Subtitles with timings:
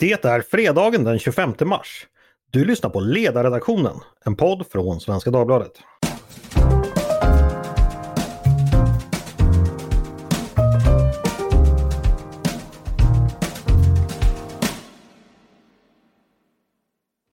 [0.00, 2.06] Det är fredagen den 25 mars.
[2.50, 5.72] Du lyssnar på Ledarredaktionen, en podd från Svenska Dagbladet.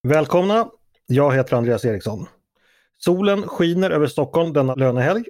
[0.04, 0.70] Välkomna!
[1.06, 2.26] Jag heter Andreas Eriksson.
[2.98, 5.24] Solen skiner över Stockholm denna lönehelg.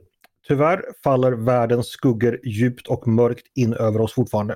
[0.47, 4.55] Tyvärr faller världens skuggor djupt och mörkt in över oss fortfarande.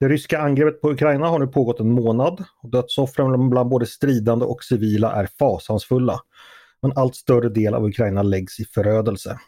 [0.00, 2.44] Det ryska angreppet på Ukraina har nu pågått en månad.
[2.62, 6.20] Dödsoffren bland både stridande och civila är fasansfulla.
[6.82, 9.38] En allt större del av Ukraina läggs i förödelse.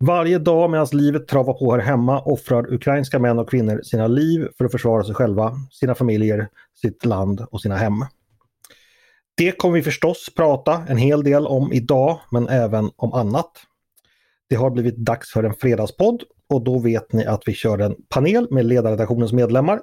[0.00, 4.48] Varje dag medan livet travar på här hemma offrar ukrainska män och kvinnor sina liv
[4.58, 8.04] för att försvara sig själva, sina familjer, sitt land och sina hem.
[9.36, 13.50] Det kommer vi förstås prata en hel del om idag, men även om annat.
[14.52, 17.96] Det har blivit dags för en fredagspodd och då vet ni att vi kör en
[18.08, 19.80] panel med ledarredaktionens medlemmar.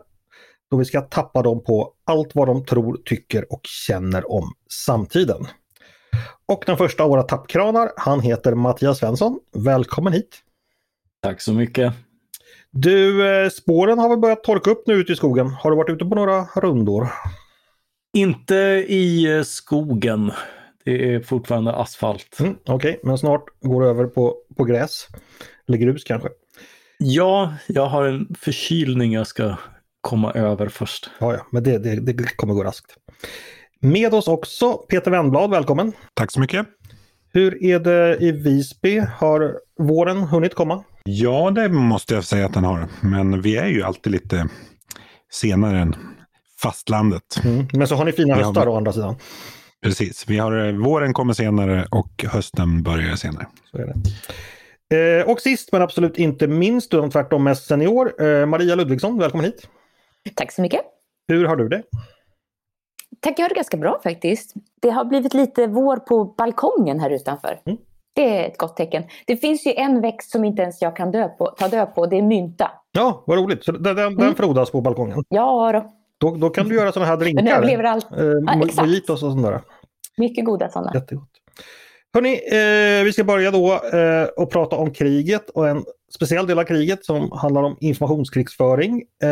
[0.71, 4.53] Då vi ska tappa dem på allt vad de tror, tycker och känner om
[4.85, 5.47] samtiden.
[6.45, 9.39] Och den första av våra tappkranar, han heter Mattias Svensson.
[9.55, 10.37] Välkommen hit!
[11.21, 11.93] Tack så mycket!
[12.71, 15.49] Du, eh, spåren har väl börjat torka upp nu ute i skogen.
[15.49, 17.07] Har du varit ute på några rundor?
[18.13, 18.55] Inte
[18.87, 20.31] i eh, skogen.
[20.83, 22.39] Det är fortfarande asfalt.
[22.39, 22.97] Mm, Okej, okay.
[23.03, 25.07] men snart går det över på, på gräs.
[25.67, 26.29] Eller grus kanske?
[26.97, 29.55] Ja, jag har en förkylning jag ska
[30.01, 31.09] komma över först.
[31.19, 32.95] Ja, ja men det, det, det kommer gå raskt.
[33.81, 35.93] Med oss också Peter Wennblad, välkommen!
[36.13, 36.67] Tack så mycket!
[37.33, 38.99] Hur är det i Visby?
[38.99, 40.83] Har våren hunnit komma?
[41.03, 42.87] Ja, det måste jag säga att den har.
[43.01, 44.49] Men vi är ju alltid lite
[45.31, 45.95] senare än
[46.61, 47.41] fastlandet.
[47.43, 47.67] Mm.
[47.73, 49.15] Men så har ni fina höstar å andra sidan?
[49.81, 53.47] Precis, vi har, våren kommer senare och hösten börjar senare.
[53.71, 53.95] Så är det.
[54.95, 59.45] Eh, och sist men absolut inte minst, utan tvärtom mest senior, eh, Maria Ludvigsson, välkommen
[59.45, 59.69] hit!
[60.35, 60.81] Tack så mycket!
[61.27, 61.83] Hur har du det?
[63.19, 64.53] Tack, jag har det ganska bra faktiskt.
[64.81, 67.61] Det har blivit lite vår på balkongen här utanför.
[67.65, 67.77] Mm.
[68.15, 69.03] Det är ett gott tecken.
[69.27, 72.05] Det finns ju en växt som inte ens jag kan dö på, ta död på,
[72.05, 72.71] det är mynta.
[72.91, 73.63] Ja, vad roligt!
[73.63, 74.15] Så den, den, mm.
[74.15, 75.23] den frodas på balkongen?
[75.29, 75.98] Ja då.
[76.19, 77.57] Då, då kan du göra sådana här drinkar.
[77.57, 78.07] Överlever allt.
[78.11, 79.61] Eh, mojitos och sånt där.
[80.17, 80.91] Mycket goda sådana.
[80.93, 81.29] Jättegott.
[82.13, 85.83] Hörni, eh, vi ska börja då eh, och prata om kriget och en
[86.15, 89.01] speciell del av kriget som handlar om informationskrigsföring.
[89.01, 89.27] Eh,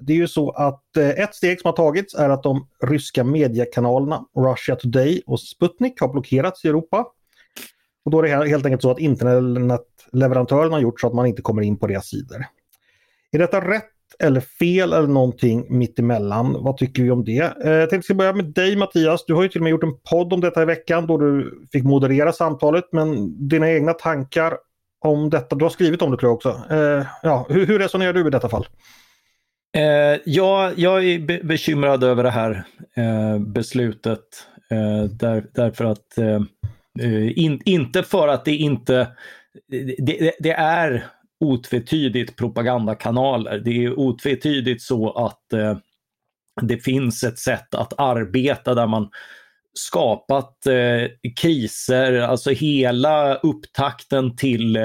[0.00, 3.24] det är ju så att eh, ett steg som har tagits är att de ryska
[3.24, 7.06] mediekanalerna Russia Today och Sputnik har blockerats i Europa.
[8.04, 11.42] Och då är det helt enkelt så att internetleverantörerna har gjort så att man inte
[11.42, 12.44] kommer in på deras sidor.
[13.32, 16.56] Är detta rätt eller fel eller någonting mittemellan.
[16.60, 17.52] Vad tycker vi om det?
[17.64, 19.24] Eh, jag tänkte ska börja med dig Mattias.
[19.26, 21.60] Du har ju till och med gjort en podd om detta i veckan då du
[21.72, 22.84] fick moderera samtalet.
[22.92, 24.54] Men dina egna tankar
[25.04, 26.62] om detta, du har skrivit om det tror jag också.
[26.70, 28.66] Eh, ja, hur, hur resonerar du i detta fall?
[29.76, 32.64] Eh, ja, jag är be bekymrad över det här
[32.96, 34.46] eh, beslutet.
[34.70, 36.40] Eh, där, därför att, eh,
[37.00, 39.08] eh in, inte för att det inte,
[39.98, 41.04] det, det är
[41.40, 43.58] otvetydigt propagandakanaler.
[43.58, 45.76] Det är otvetydigt så att eh,
[46.62, 49.08] det finns ett sätt att arbeta där man
[49.72, 54.82] skapat eh, kriser, alltså hela upptakten till eh,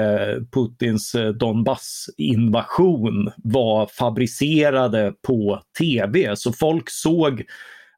[0.52, 6.36] Putins eh, Donbass-invasion var fabricerade på tv.
[6.36, 7.42] Så folk såg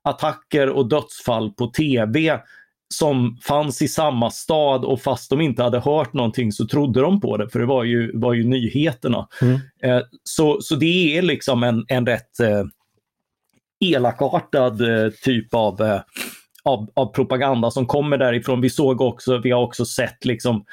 [0.03, 2.41] attacker och dödsfall på tv
[2.95, 7.21] som fanns i samma stad och fast de inte hade hört någonting så trodde de
[7.21, 9.29] på det för det var ju, var ju nyheterna.
[9.43, 9.61] Mm.
[9.83, 12.65] Eh, så, så det är liksom en, en rätt eh,
[13.81, 16.01] elakartad eh, typ av, eh,
[16.63, 18.61] av, av, propaganda som kommer därifrån.
[18.61, 20.65] Vi såg också, vi har också sett liksom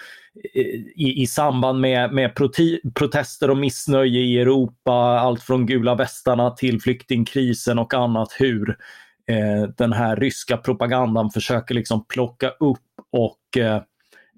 [0.54, 0.66] eh,
[0.96, 6.52] i, i samband med, med proti, protester och missnöje i Europa, allt från gula västarna
[6.52, 8.78] till flyktingkrisen och annat, hur
[9.32, 12.78] eh, den här ryska propagandan försöker liksom plocka upp
[13.12, 13.82] och eh,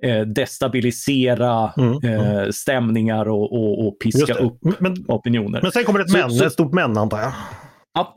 [0.04, 2.22] eh destabilisera mm, mm.
[2.22, 5.62] Eh, stämningar och, och, och piska upp men, opinioner.
[5.62, 7.34] Men sen kommer det ett men, så, ett stort men antar jag.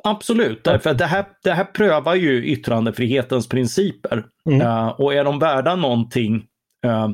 [0.04, 4.24] Absolut, därför att det här, det här prövar ju yttrandefrihetens principer.
[4.46, 4.60] Mm.
[4.60, 6.34] Uh, och är de värda någonting
[6.86, 7.08] uh,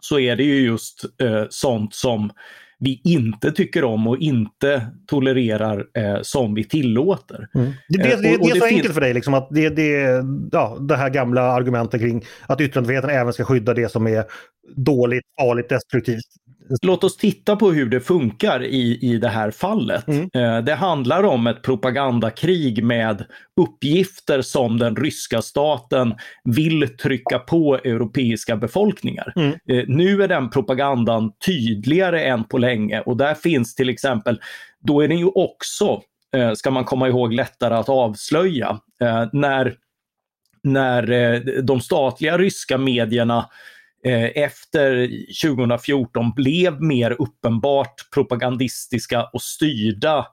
[0.00, 2.30] så är det ju just uh, sånt som
[2.80, 7.48] vi inte tycker om och inte tolererar eh, som vi tillåter.
[7.54, 7.72] Mm.
[7.88, 10.96] Det, det, det, det, är så enkelt för dig, liksom, att det, det, ja, det
[10.96, 14.24] här gamla argumentet kring att yttrandefriheten även ska skydda det som är
[14.76, 16.24] dåligt, farligt, destruktivt.
[16.82, 20.08] Låt oss titta på hur det funkar i, i det här fallet.
[20.08, 20.30] Mm.
[20.34, 23.24] Eh, det handlar om ett propagandakrig med
[23.60, 29.32] uppgifter som den ryska staten vill trycka på europeiska befolkningar.
[29.36, 29.50] Mm.
[29.50, 34.40] Eh, nu är den propagandan tydligare än på länge och där finns till exempel,
[34.80, 36.02] då är den ju också
[36.36, 38.80] eh, ska man komma ihåg, lättare att avslöja.
[39.32, 39.74] När
[40.62, 43.48] när de statliga ryska medierna
[44.34, 45.08] efter
[45.48, 50.26] 2014 blev mer uppenbart propagandistiska och styrda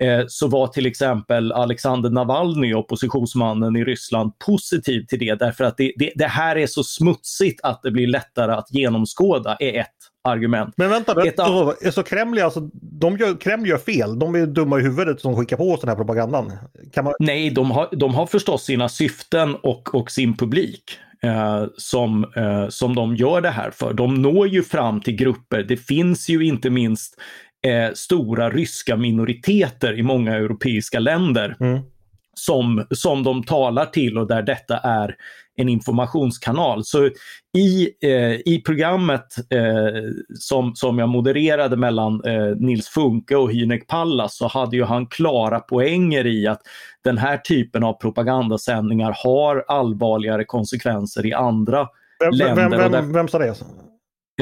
[0.00, 5.76] eh, så var till exempel Alexander Navalny, oppositionsmannen i Ryssland, positiv till det därför att
[5.76, 9.88] det, det, det här är så smutsigt att det blir lättare att genomskåda, är ett
[10.24, 10.74] argument.
[10.76, 14.18] Men vänta, Ett så, så Kreml, alltså, de gör, Kreml gör fel?
[14.18, 16.52] De är dumma i huvudet som skickar på oss den här propagandan?
[17.02, 17.14] Man...
[17.18, 20.98] Nej, de har, de har förstås sina syften och, och sin publik.
[21.24, 23.94] Eh, som, eh, som de gör det här för.
[23.94, 25.62] De når ju fram till grupper.
[25.62, 27.20] Det finns ju inte minst
[27.66, 31.56] eh, stora ryska minoriteter i många europeiska länder.
[31.60, 31.80] Mm.
[32.34, 35.16] Som, som de talar till och där detta är
[35.56, 36.84] en informationskanal.
[36.84, 37.10] Så
[37.58, 40.02] i, eh, i programmet eh,
[40.38, 45.06] som, som jag modererade mellan eh, Nils Funke och Hynek Pallas så hade ju han
[45.06, 46.60] klara poänger i att
[47.04, 51.88] den här typen av propagandasändningar har allvarligare konsekvenser i andra
[52.20, 52.78] vem, länder.
[52.78, 53.54] Vem, vem, vem, sa det?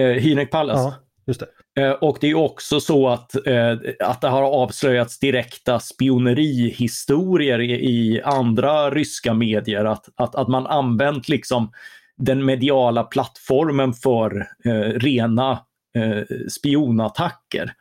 [0.00, 0.78] Eh, Hynek Pallas.
[0.78, 0.94] Ja,
[1.30, 1.42] just
[1.74, 1.82] det.
[1.82, 7.72] Eh, och det är också så att, eh, att det har avslöjats direkta spionerihistorier i,
[7.72, 9.84] i andra ryska medier.
[9.84, 11.72] Att, att, att man använt liksom
[12.16, 15.50] den mediala plattformen för eh, rena
[15.98, 17.72] eh, spionattacker.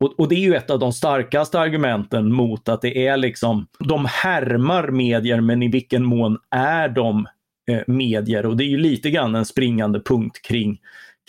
[0.00, 3.66] Och, och, det är ju ett av de starkaste argumenten mot att det är liksom,
[3.78, 7.26] de härmar medier men i vilken mån är de
[7.70, 8.46] eh, medier?
[8.46, 10.80] Och det är ju lite grann en springande punkt kring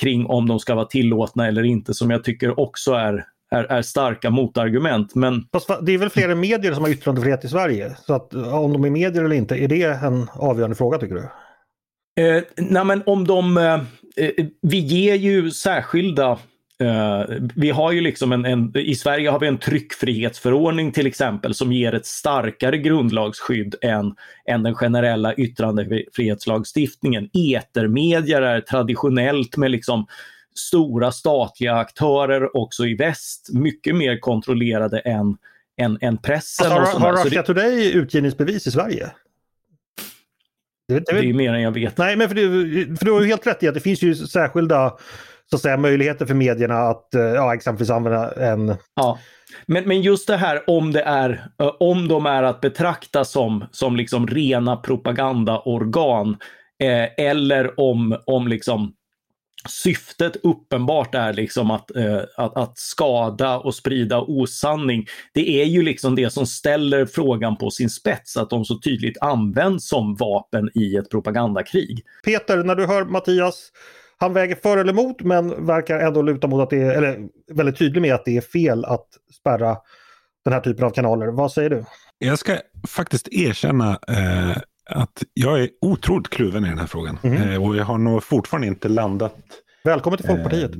[0.01, 3.81] kring om de ska vara tillåtna eller inte som jag tycker också är, är, är
[3.81, 5.15] starka motargument.
[5.15, 5.47] Men...
[5.53, 7.95] Fast det är väl flera medier som har yttrandefrihet i Sverige?
[8.05, 11.29] Så att om de är medier eller inte, är det en avgörande fråga tycker du?
[12.23, 13.73] Eh, nej men om de, eh,
[14.25, 16.39] eh vi ger ju särskilda
[16.83, 17.23] Uh,
[17.55, 21.73] vi har ju liksom en, en, i Sverige har vi en tryckfrihetsförordning till exempel som
[21.73, 27.29] ger ett starkare grundlagsskydd än, än den generella yttrandefrihetslagstiftningen.
[27.33, 30.07] Etermedier är traditionellt med liksom
[30.55, 35.37] stora statliga aktörer också i väst mycket mer kontrollerade än,
[35.77, 36.71] än, än pressen.
[36.71, 39.11] Alltså, har har Russia Today utgivningsbevis i Sverige?
[40.87, 41.97] Det, det, det är mer än jag vet.
[41.97, 44.15] Nej, men för, du, för du har ju helt rätt i att det finns ju
[44.15, 44.97] särskilda
[45.49, 48.75] så att säga, möjligheter för medierna att eh, ja, exempelvis använda en...
[48.95, 49.19] Ja.
[49.65, 53.65] Men, men just det här om det är, eh, om de är att betrakta som,
[53.71, 56.37] som liksom rena propagandaorgan
[56.83, 58.93] eh, eller om, om liksom
[59.69, 65.05] syftet uppenbart är liksom att, eh, att, att, skada och sprida osanning.
[65.33, 69.17] Det är ju liksom det som ställer frågan på sin spets, att de så tydligt
[69.21, 72.03] används som vapen i ett propagandakrig.
[72.25, 73.71] Peter, när du hör Mattias
[74.17, 77.19] han väger för eller emot men verkar ändå luta mot att det är, eller
[77.53, 79.07] väldigt tydlig med att det är fel att
[79.39, 79.77] spärra
[80.45, 81.27] den här typen av kanaler.
[81.27, 81.85] Vad säger du?
[82.17, 82.57] Jag ska
[82.87, 84.57] faktiskt erkänna eh,
[84.89, 87.19] att jag är otroligt kluven i den här frågan.
[87.23, 87.49] Mm.
[87.49, 89.35] Eh, och jag har nog fortfarande inte landat
[89.85, 90.71] Välkommen till Folkpartiet.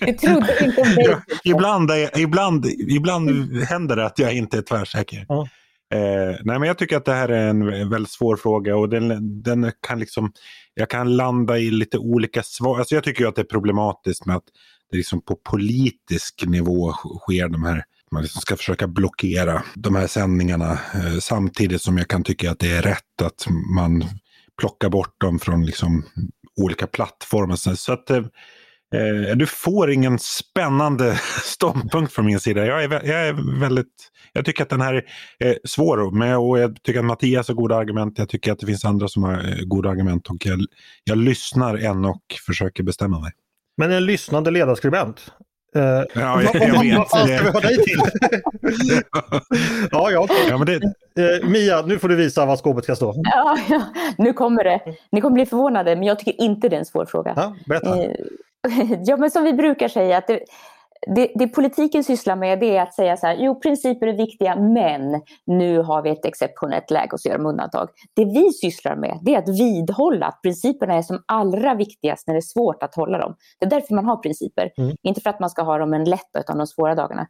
[0.00, 1.16] du trodde inte om dig.
[1.44, 5.26] ibland, ibland, ibland händer det att jag inte är tvärsäker.
[5.28, 5.48] Ja.
[5.94, 9.42] Eh, nej, men jag tycker att det här är en väldigt svår fråga och den,
[9.42, 10.32] den kan liksom,
[10.74, 12.78] jag kan landa i lite olika svar.
[12.78, 14.44] Alltså jag tycker att det är problematiskt med att
[14.90, 20.06] det liksom på politisk nivå sker de här man liksom ska försöka blockera de här
[20.06, 24.04] sändningarna eh, samtidigt som jag kan tycka att det är rätt att man
[24.60, 26.04] plockar bort dem från liksom
[26.56, 27.74] olika plattformar.
[27.74, 28.22] Så att, eh,
[28.94, 31.14] Eh, du får ingen spännande
[31.44, 32.66] ståndpunkt från min sida.
[32.66, 34.10] Jag är, jag är väldigt...
[34.32, 35.04] Jag tycker att den här
[35.38, 38.18] är svår med och jag tycker att Mattias har goda argument.
[38.18, 40.60] Jag tycker att det finns andra som har eh, goda argument och jag,
[41.04, 43.32] jag lyssnar än och försöker bestämma mig.
[43.76, 45.32] Men en lyssnande ledarskribent?
[45.76, 46.98] Uh, ja, jag, jag vet.
[46.98, 47.98] Vad fan ska vi ha dig till?
[49.90, 50.28] ja, ja.
[50.48, 50.80] ja men det...
[51.42, 53.14] Uh, Mia, nu får du visa vad skåpet ska stå.
[53.16, 53.82] Ja, ja,
[54.18, 54.80] nu kommer det.
[55.12, 57.32] Ni kommer bli förvånade, men jag tycker inte det är en svår fråga.
[57.36, 57.96] Ja, berätta.
[57.96, 58.10] Uh,
[59.04, 60.40] ja, men som vi brukar säga, att det,
[61.06, 64.56] det, det, politiken sysslar med det är att säga så här, jo principer är viktiga
[64.56, 67.88] men nu har vi ett exceptionellt läge och så gör de undantag.
[68.14, 72.34] Det vi sysslar med det är att vidhålla att principerna är som allra viktigast när
[72.34, 73.34] det är svårt att hålla dem.
[73.58, 74.96] Det är därför man har principer, mm.
[75.02, 77.26] inte för att man ska ha dem en lätta utan de svåra dagarna.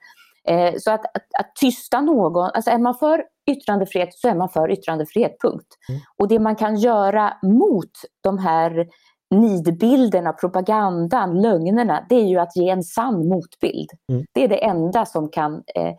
[0.49, 4.49] Eh, så att, att, att, tysta någon, alltså är man för yttrandefrihet så är man
[4.49, 5.67] för yttrandefrihet, punkt.
[5.89, 6.01] Mm.
[6.19, 7.91] Och det man kan göra mot
[8.21, 8.87] de här
[9.31, 13.91] nidbilderna, propagandan, lögnerna, det är ju att ge en sann motbild.
[14.13, 14.25] Mm.
[14.33, 15.95] Det är det enda som kan eh,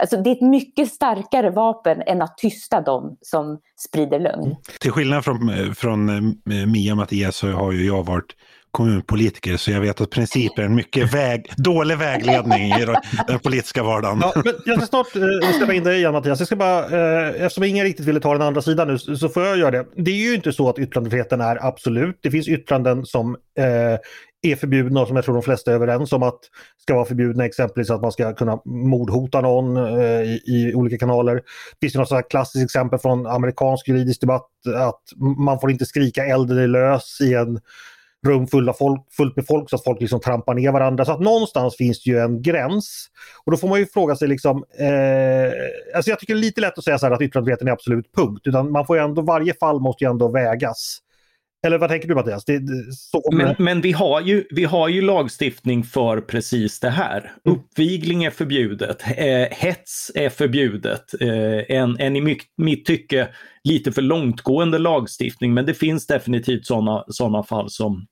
[0.00, 4.44] Alltså det är ett mycket starkare vapen än att tysta dem som sprider lögn.
[4.44, 4.56] Mm.
[4.80, 8.32] Till skillnad från, från eh, Mia och Mattias så har ju jag varit
[8.74, 12.86] kommunpolitiker så jag vet att principer är en mycket väg, dålig vägledning i
[13.28, 14.18] den politiska vardagen.
[14.22, 16.38] Ja, men jag ska snart eh, släppa in dig igen Mattias.
[16.38, 19.42] Jag ska bara, eh, eftersom ingen riktigt ville ta den andra sidan nu så får
[19.42, 19.86] jag göra det.
[19.96, 22.18] Det är ju inte så att yttrandefriheten är absolut.
[22.22, 23.98] Det finns yttranden som eh,
[24.52, 26.38] är förbjudna och som jag tror de flesta är överens om att
[26.82, 27.44] ska vara förbjudna.
[27.44, 31.34] Exempelvis att man ska kunna mordhota någon eh, i, i, olika kanaler.
[31.34, 31.42] Det
[31.80, 35.00] finns ju något klassiskt exempel från amerikansk juridisk debatt att
[35.38, 37.60] man får inte skrika elden är lös i en
[38.24, 41.04] rum full av folk, fullt med folk så att folk liksom trampar ner varandra.
[41.04, 43.06] Så att någonstans finns det ju en gräns.
[43.44, 45.52] Och då får man ju fråga sig liksom, eh,
[45.96, 48.12] alltså jag tycker det är lite lätt att säga så här att yttrandefriheten är absolut
[48.12, 48.42] punkt.
[48.44, 51.00] Utan man får ändå, varje fall måste ju ändå vägas.
[51.64, 52.44] Eller vad tänker du Mattias?
[52.44, 52.84] Det, det,
[53.32, 57.18] men, men vi, har ju, vi har ju lagstiftning för precis det här.
[57.18, 57.58] Mm.
[57.58, 61.20] Uppvigling är förbjudet, eh, hets är förbjudet.
[61.20, 63.28] Eh, en, en i mitt, mitt tycke
[63.64, 68.06] lite för långtgående lagstiftning men det finns definitivt sådana såna fall som,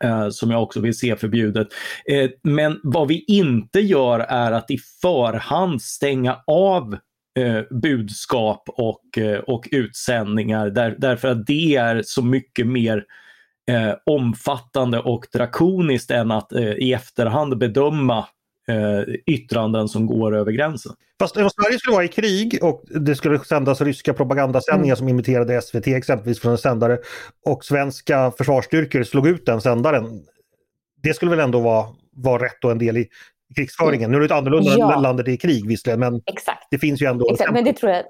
[0.00, 1.68] Eh, som jag också vill se förbjudet.
[2.10, 6.96] Eh, men vad vi inte gör är att i förhand stänga av
[7.38, 13.04] eh, budskap och, eh, och utsändningar där, därför att det är så mycket mer
[13.70, 18.26] eh, omfattande och drakoniskt än att eh, i efterhand bedöma
[18.70, 20.92] eh, yttranden som går över gränsen.
[21.20, 24.96] Fast om Sverige skulle vara i krig och det skulle sändas ryska propagandasändningar mm.
[24.96, 26.98] som imiterade SVT exempelvis från en sändare
[27.44, 30.22] och svenska försvarsstyrkor slog ut den sändaren.
[31.02, 33.08] Det skulle väl ändå vara, vara rätt och en del i
[33.56, 34.10] krigsföringen.
[34.10, 35.00] Nu är det ett annorlunda ja.
[35.00, 36.66] land det är krig visserligen men Exakt.
[36.70, 37.30] det finns ju ändå...
[37.32, 38.04] Exakt, men det tror jag.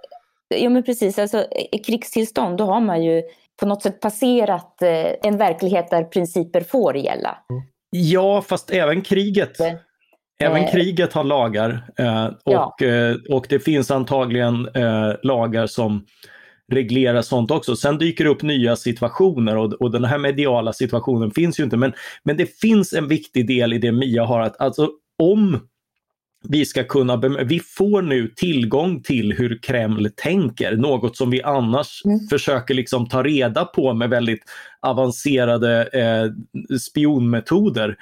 [0.56, 3.22] Jo men precis, alltså, i krigstillstånd då har man ju
[3.60, 7.38] på något sätt passerat eh, en verklighet där principer får gälla.
[7.50, 7.62] Mm.
[7.90, 9.60] Ja, fast även kriget.
[10.38, 12.76] Även eh, kriget har lagar eh, och, ja.
[12.80, 14.68] Eh, och det finns antagligen
[15.22, 16.06] lagar som
[16.72, 17.76] reglerar sånt också.
[17.76, 21.76] Sen dyker det upp nya situationer och, och den här mediala situationen finns ju inte.
[21.76, 25.60] Men, men det finns en viktig del i det Mia har att alltså om
[26.48, 32.02] vi ska kunna, vi får nu tillgång till hur Kreml tänker, något som vi annars
[32.04, 32.20] mm.
[32.30, 34.42] försöker liksom ta reda på med väldigt
[34.80, 36.30] avancerade eh,
[36.78, 37.96] spionmetoder.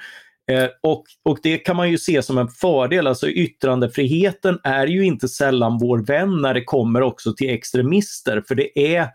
[0.51, 5.05] Eh, och, och det kan man ju se som en fördel, alltså yttrandefriheten är ju
[5.05, 9.07] inte sällan vår vän när det kommer också till extremister, för det är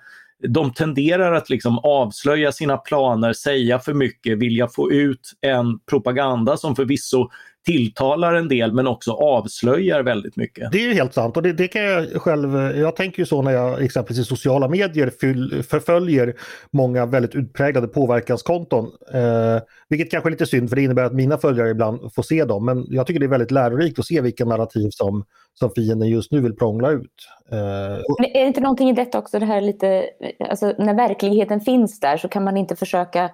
[0.48, 6.56] de tenderar att liksom avslöja sina planer, säga för mycket, vilja få ut en propaganda
[6.56, 7.30] som förvisso
[7.66, 10.72] tilltalar en del men också avslöjar väldigt mycket.
[10.72, 13.42] Det är ju helt sant och det, det, kan jag själv, jag tänker ju så
[13.42, 16.34] när jag exempelvis i sociala medier fyll, förföljer
[16.72, 18.84] många väldigt utpräglade påverkanskonton.
[19.12, 22.44] Eh, vilket kanske är lite synd för det innebär att mina följare ibland får se
[22.44, 25.24] dem men jag tycker det är väldigt lärorikt att se vilka narrativ som,
[25.54, 27.14] som fienden just nu vill prångla ut.
[27.52, 28.24] Eh, och...
[28.24, 30.04] är det inte någonting i detta också, det här lite,
[30.50, 33.30] alltså när verkligheten finns där så kan man inte försöka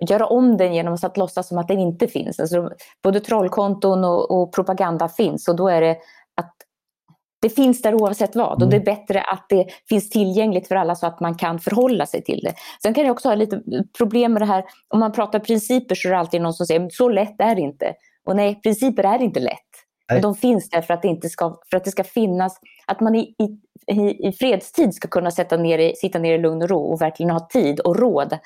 [0.00, 2.40] göra om den genom att låtsas som att den inte finns.
[2.40, 2.70] Alltså,
[3.02, 5.96] både trollkonton och, och, propaganda finns och då är det
[6.36, 6.54] att
[7.42, 8.62] det finns där oavsett vad mm.
[8.62, 12.06] och det är bättre att det finns tillgängligt för alla så att man kan förhålla
[12.06, 12.54] sig till det.
[12.82, 13.62] Sen kan jag också ha lite
[13.98, 16.88] problem med det här, om man pratar principer så är det alltid någon som säger
[16.90, 17.94] så lätt är det inte.
[18.24, 19.58] Och nej, principer är inte lätt.
[20.12, 23.00] Men de finns där för att det, inte ska, för att det ska finnas, att
[23.00, 23.34] man i,
[23.86, 27.30] i, i fredstid ska kunna sätta ner, sitta ner i lugn och ro och verkligen
[27.30, 28.38] ha tid och råd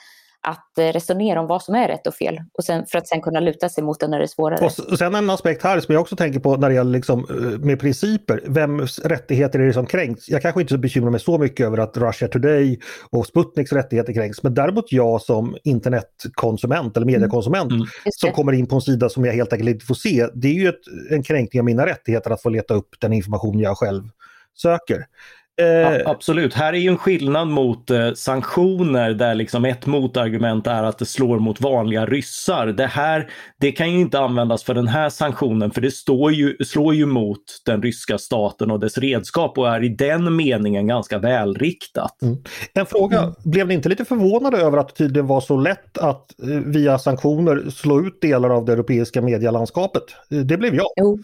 [0.46, 3.20] att eh, resonera om vad som är rätt och fel och sen, för att sen
[3.20, 4.64] kunna luta sig mot det när det är svårare.
[4.90, 7.58] Och sen en aspekt här som jag också tänker på när det gäller liksom, eh,
[7.58, 8.40] med principer.
[8.46, 10.28] Vems rättigheter är det som kränks?
[10.28, 14.42] Jag kanske inte bekymrar mig så mycket över att Russia Today och Sputniks rättigheter kränks.
[14.42, 17.86] Men däremot jag som internetkonsument eller mediekonsument mm.
[18.10, 20.28] som kommer in på en sida som jag helt enkelt inte får se.
[20.34, 23.58] Det är ju ett, en kränkning av mina rättigheter att få leta upp den information
[23.58, 24.02] jag själv
[24.54, 25.06] söker.
[25.60, 30.82] Eh, absolut, här är ju en skillnad mot eh, sanktioner där liksom ett motargument är
[30.82, 32.66] att det slår mot vanliga ryssar.
[32.66, 36.56] Det här det kan ju inte användas för den här sanktionen för det står ju,
[36.64, 41.18] slår ju mot den ryska staten och dess redskap och är i den meningen ganska
[41.18, 42.22] välriktat.
[42.22, 42.36] Mm.
[42.74, 43.34] En fråga, mm.
[43.44, 46.98] blev ni inte lite förvånade över att det tydligen var så lätt att eh, via
[46.98, 50.02] sanktioner slå ut delar av det europeiska medielandskapet?
[50.30, 50.86] Eh, det blev jag.
[50.96, 51.18] Jo.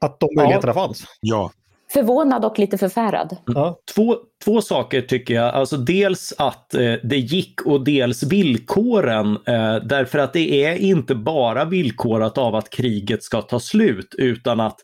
[0.00, 0.86] Att de möjligheterna ja.
[0.86, 1.04] fanns.
[1.20, 1.50] Ja,
[1.94, 3.36] förvånad och lite förfärad.
[3.46, 5.54] Ja, två, två saker tycker jag.
[5.54, 9.38] Alltså dels att eh, det gick och dels villkoren.
[9.46, 14.60] Eh, därför att det är inte bara villkorat av att kriget ska ta slut utan
[14.60, 14.78] att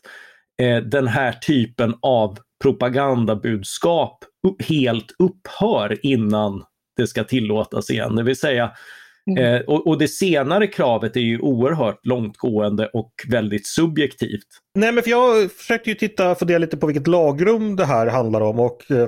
[0.61, 4.17] eh, den här typen av propagandabudskap
[4.69, 6.63] helt upphör innan
[6.97, 8.15] det ska tillåtas igen.
[8.15, 8.71] Det vill säga
[9.27, 9.43] Mm.
[9.43, 14.47] Eh, och, och, det senare kravet är ju oerhört långtgående och väldigt subjektivt.
[14.75, 18.41] Nej men för jag försökte ju titta, fundera lite på vilket lagrum det här handlar
[18.41, 19.07] om och eh,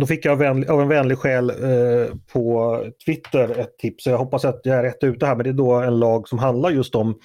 [0.00, 4.06] Då fick jag av en, av en vänlig själ eh, på Twitter ett tips.
[4.06, 6.38] Jag hoppas att jag är rätt ute här men det är då en lag som
[6.38, 7.18] handlar just om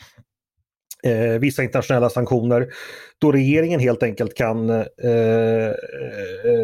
[1.03, 2.67] eh, vissa internationella sanktioner
[3.21, 5.73] då regeringen helt enkelt kan eh, eh,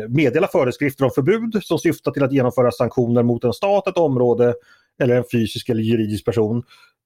[0.10, 4.54] meddela föreskrifter om förbud som syftar till att genomföra sanktioner mot en stat, ett område
[5.00, 6.64] eller en fysisk eller juridisk person.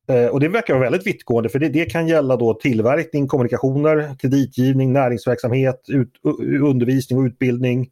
[0.07, 4.15] Eh, och det verkar vara väldigt vittgående för det, det, kan gälla då tillverkning, kommunikationer,
[4.19, 6.13] kreditgivning, näringsverksamhet, ut,
[6.61, 7.89] undervisning och utbildning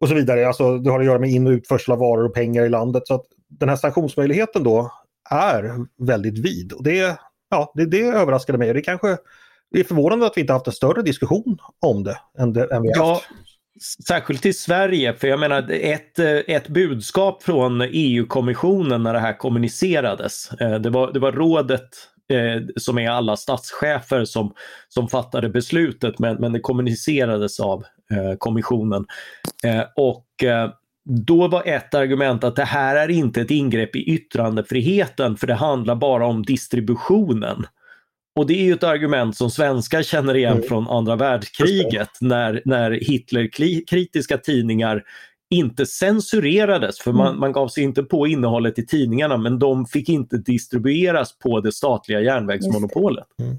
[0.00, 0.46] och så vidare.
[0.46, 3.06] Alltså det har att göra med in och utförsel av varor och pengar i landet.
[3.06, 4.92] Så att den här sanktionsmöjligheten då
[5.30, 6.72] är väldigt vid.
[6.72, 7.18] Och det,
[7.50, 8.72] ja, det, det överraskade mig.
[8.74, 9.16] Det kanske
[9.70, 12.82] det är förvånande att vi inte haft en större diskussion om det än, det, än
[12.82, 13.24] vi ja, haft.
[14.06, 19.38] Särskilt i Sverige, för jag menar ett, eh, ett budskap från EU-kommissionen när det här
[19.38, 20.52] kommunicerades.
[20.52, 21.88] Eh, det var, det var rådet
[22.32, 24.54] eh, som är alla statschefer som,
[24.88, 27.84] som fattade beslutet men, men det kommunicerades av
[28.38, 29.06] kommissionen.
[29.96, 30.26] och
[31.26, 35.54] då var ett argument att det här är inte ett ingrepp i yttrandefriheten för det
[35.54, 37.66] handlar bara om distributionen.
[38.36, 40.68] Och det är ju ett argument som svenskar känner igen mm.
[40.68, 45.02] från andra världskriget när, när Hitlerkritiska tidningar
[45.50, 47.40] inte censurerades för man, mm.
[47.40, 51.72] man gav sig inte på innehållet i tidningarna men de fick inte distribueras på det
[51.72, 53.26] statliga järnvägsmonopolet.
[53.40, 53.56] Mm.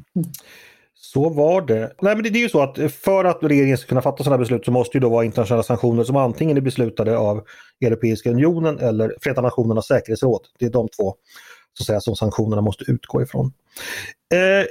[0.95, 1.93] Så var det.
[2.01, 4.37] Nej men det, det, är ju så att för att regeringen ska kunna fatta sådana
[4.37, 7.43] beslut så måste det då vara internationella sanktioner som antingen är beslutade av
[7.85, 10.41] Europeiska unionen eller Förenta nationernas säkerhetsråd.
[10.59, 11.15] Det är de två
[11.73, 13.53] så att säga, som sanktionerna måste utgå ifrån.
[14.33, 14.65] Eh,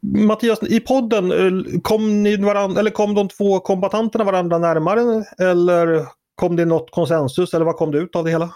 [0.00, 6.06] Mattias, i podden, eh, kom, ni varandra, eller kom de två kombatanterna varandra närmare eller
[6.34, 8.50] kom det något konsensus eller vad kom det ut av det hela?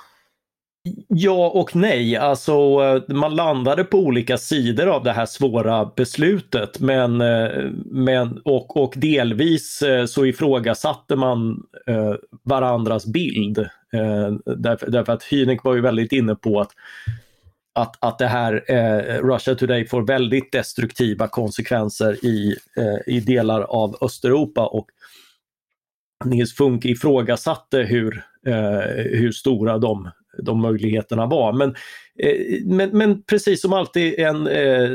[1.09, 6.81] Ja och nej, alltså eh, man landade på olika sidor av det här svåra beslutet
[6.81, 11.63] men, eh, men, och, och delvis så ifrågasatte man
[12.43, 13.69] varandras bild.
[14.57, 16.71] Därför, därför att Hynek var ju väldigt inne på att
[17.75, 23.61] att, att det här eh, Russia Today får väldigt destruktiva konsekvenser i, eh, i delar
[23.61, 24.87] av Östeuropa och
[26.25, 30.11] Nils Funk ifrågasatte hur, eh, hur stora de,
[30.43, 31.53] de möjligheterna var.
[31.53, 31.75] Men,
[32.19, 34.91] eh, men, men precis som alltid en, eh,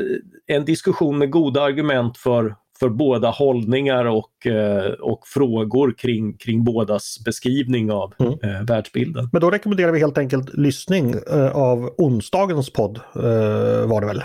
[0.46, 6.64] en diskussion med goda argument för, för båda hållningar och, eh, och frågor kring, kring
[6.64, 8.32] bådas beskrivning av mm.
[8.32, 9.28] eh, världsbilden.
[9.32, 14.22] Men då rekommenderar vi helt enkelt lyssning eh, av onsdagens podd eh, var det väl.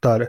[0.00, 0.28] Där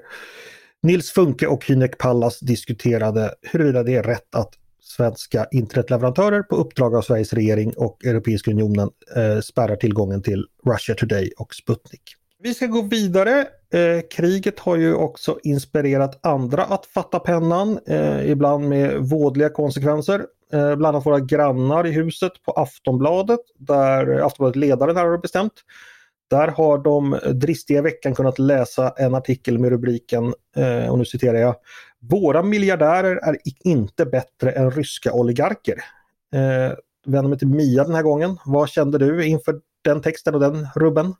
[0.83, 6.95] Nils Funke och Hynek Pallas diskuterade huruvida det är rätt att svenska internetleverantörer på uppdrag
[6.95, 12.01] av Sveriges regering och Europeiska unionen eh, spärrar tillgången till Russia Today och Sputnik.
[12.43, 13.47] Vi ska gå vidare.
[13.73, 20.25] Eh, kriget har ju också inspirerat andra att fatta pennan, eh, ibland med vådliga konsekvenser.
[20.53, 25.53] Eh, bland annat våra grannar i huset på Aftonbladet, där Aftonbladet ledaren här har bestämt.
[26.29, 31.05] Där har de dristiga i veckan kunnat läsa en artikel med rubriken, eh, och nu
[31.05, 31.55] citerar jag,
[31.99, 35.75] Våra miljardärer är inte bättre än ryska oligarker.
[36.33, 38.37] Eh, vänder mig till Mia den här gången.
[38.45, 41.13] Vad kände du inför den texten och den rubben?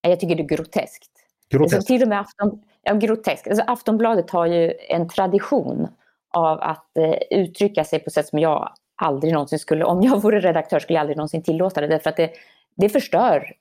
[0.00, 1.10] Jag tycker det är groteskt.
[1.50, 1.74] Groteskt?
[1.74, 3.48] Alltså, till och med Afton, ja, groteskt.
[3.48, 5.88] Alltså, Aftonbladet har ju en tradition
[6.34, 10.40] av att eh, uttrycka sig på sätt som jag aldrig någonsin skulle, om jag vore
[10.40, 11.86] redaktör skulle jag aldrig någonsin tillåta det.
[11.86, 12.30] Därför att det,
[12.76, 13.52] det förstör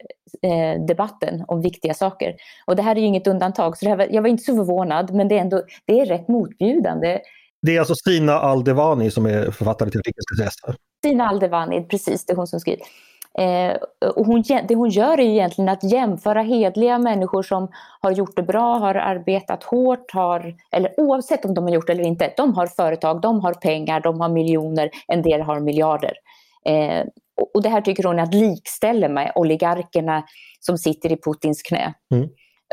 [0.42, 2.36] eh, debatten om viktiga saker.
[2.66, 3.78] Och det här är ju inget undantag.
[3.78, 6.28] Så det här, jag var inte så förvånad men det är ändå det är rätt
[6.28, 7.20] motbjudande.
[7.62, 10.52] Det är alltså Stina Aldevani som är författare till artikeln.
[11.00, 12.86] Stina Aldevani, precis, det är hon som skriver.
[13.42, 13.76] Eh,
[14.16, 17.68] och hon, det hon gör är egentligen att jämföra hedliga människor som
[18.02, 21.94] har gjort det bra, har arbetat hårt, har, eller oavsett om de har gjort det
[21.94, 26.14] eller inte, de har företag, de har pengar, de har miljoner, en del har miljarder.
[26.66, 27.06] Eh,
[27.54, 30.24] och det här tycker hon är att likställa med oligarkerna
[30.60, 31.94] som sitter i Putins knä.
[32.12, 32.30] Mm.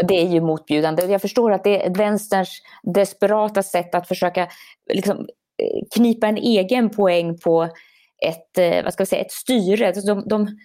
[0.09, 1.05] Det är ju motbjudande.
[1.05, 4.49] Jag förstår att det är vänsterns desperata sätt att försöka
[4.93, 7.69] liksom, eh, knipa en egen poäng på
[8.29, 9.87] ett, eh, vad ska vi säga, ett styre.
[9.87, 10.59] Alltså de, de,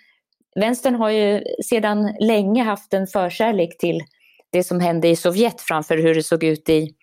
[0.59, 4.01] vänstern har ju sedan länge haft en förkärlek till
[4.51, 6.93] det som hände i Sovjet framför hur det såg ut i,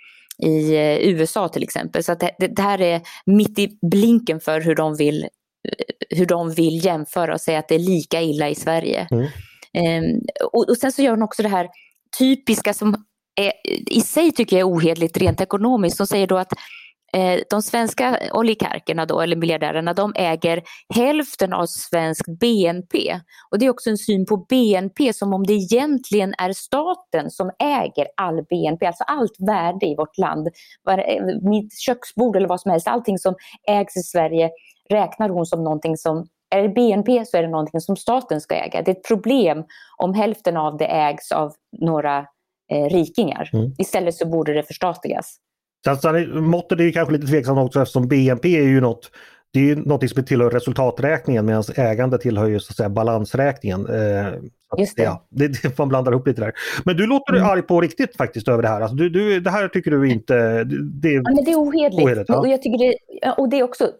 [0.42, 2.05] i eh, USA till exempel.
[2.05, 6.51] Så det, det, här är mitt i blinken för hur de vill, eh, hur de
[6.51, 9.09] vill jämföra och säga att det är lika illa i Sverige.
[9.11, 9.27] Mm.
[10.05, 10.21] Um,
[10.53, 11.69] och, och, sen så gör hon också det här
[12.19, 13.05] typiska som
[13.40, 13.53] är,
[13.87, 15.99] i sig tycker jag är ohederligt rent ekonomiskt.
[15.99, 16.53] De säger då att
[17.51, 20.63] de svenska oligarkerna då, eller miljardärerna, de äger
[20.95, 23.21] hälften av svensk BNP.
[23.51, 27.51] Och det är också en syn på BNP som om det egentligen är staten som
[27.59, 30.49] äger all BNP, alltså allt värde i vårt land.
[31.43, 33.35] Mitt köksbord eller vad som helst, allting som
[33.69, 34.51] ägs i Sverige
[34.91, 38.55] räknar hon som någonting som är det BNP så är det någonting som staten ska
[38.55, 38.83] äga.
[38.83, 39.65] Det är ett problem
[39.97, 42.19] om hälften av det ägs av några
[42.73, 43.51] eh, rikingar.
[43.53, 43.75] Mm.
[43.79, 45.37] Istället så borde det förstatligas.
[46.35, 49.11] Måttet är kanske lite tveksamt också eftersom BNP är ju något
[49.53, 53.87] det är något som tillhör resultaträkningen medan ägande tillhör ju så att säga balansräkningen.
[53.87, 54.35] Eh,
[54.79, 55.03] Just det.
[55.03, 55.79] Ja, det, det.
[55.79, 56.53] Man blandar ihop lite där.
[56.85, 57.49] Men du låter mm.
[57.49, 58.81] arg på riktigt faktiskt över det här.
[58.81, 60.64] Alltså, du, du, det här tycker du inte...
[60.64, 62.07] Det, ja, men det är ohederligt.
[62.07, 62.38] ohederligt ja.
[62.38, 63.90] och, jag tycker det, och det är också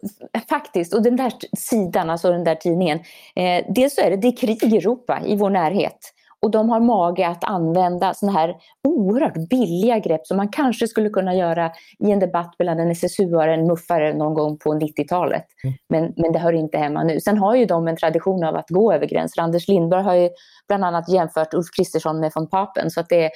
[0.49, 2.97] faktiskt, och den där sidan, alltså den där tidningen.
[3.35, 6.13] Eh, dels så är det, det är krig i Europa, i vår närhet.
[6.41, 8.55] Och de har mage att använda sådana här
[8.87, 13.47] oerhört billiga grepp som man kanske skulle kunna göra i en debatt mellan en SSU-are
[13.47, 15.45] och en muffare någon gång på 90-talet.
[15.63, 15.75] Mm.
[15.89, 17.19] Men, men det hör inte hemma nu.
[17.19, 19.41] Sen har ju de en tradition av att gå över gränser.
[19.41, 20.29] Anders Lindberg har ju
[20.67, 22.91] bland annat jämfört Ulf Kristersson med von Papen.
[22.91, 23.31] Så att det,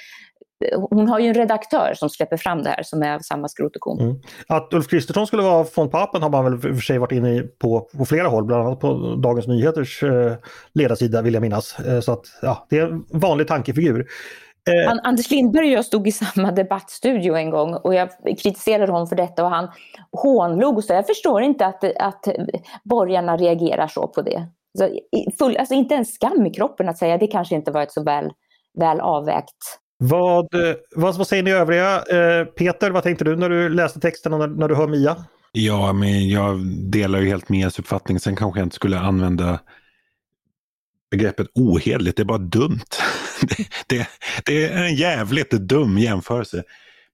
[0.90, 3.76] hon har ju en redaktör som släpper fram det här som är av samma skrot
[3.76, 4.00] och korn.
[4.00, 4.16] Mm.
[4.48, 7.88] Att Ulf Kristersson skulle vara von Papen har man väl för sig varit inne på
[7.98, 10.34] på flera håll, bland annat på Dagens Nyheters eh,
[10.74, 11.80] ledarsida vill jag minnas.
[11.80, 14.08] Eh, så att ja, det är en vanlig tankefigur.
[14.70, 15.00] Eh.
[15.04, 19.16] Anders Lindberg och jag stod i samma debattstudio en gång och jag kritiserade honom för
[19.16, 19.68] detta och han
[20.12, 22.28] hånlog och sa jag förstår inte att, att
[22.84, 24.48] borgarna reagerar så på det.
[24.78, 24.90] Så,
[25.40, 28.04] full, alltså inte en skam i kroppen att säga det kanske inte var ett så
[28.04, 28.32] väl,
[28.80, 30.48] väl avvägt vad,
[30.96, 32.04] vad, vad säger ni övriga?
[32.04, 35.26] Eh, Peter, vad tänkte du när du läste texten och när, när du hör Mia?
[35.52, 38.20] Ja, men jag delar ju helt Mias uppfattning.
[38.20, 39.60] Sen kanske jag inte skulle använda
[41.12, 42.18] begreppet ohederligt.
[42.18, 42.86] Det är bara dumt.
[43.48, 44.08] Det, det,
[44.46, 46.64] det är en jävligt dum jämförelse.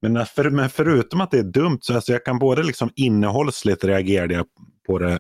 [0.02, 3.84] Men, för, men förutom att det är dumt så alltså jag kan både liksom innehållsligt
[3.84, 4.46] reagera
[4.88, 5.20] på det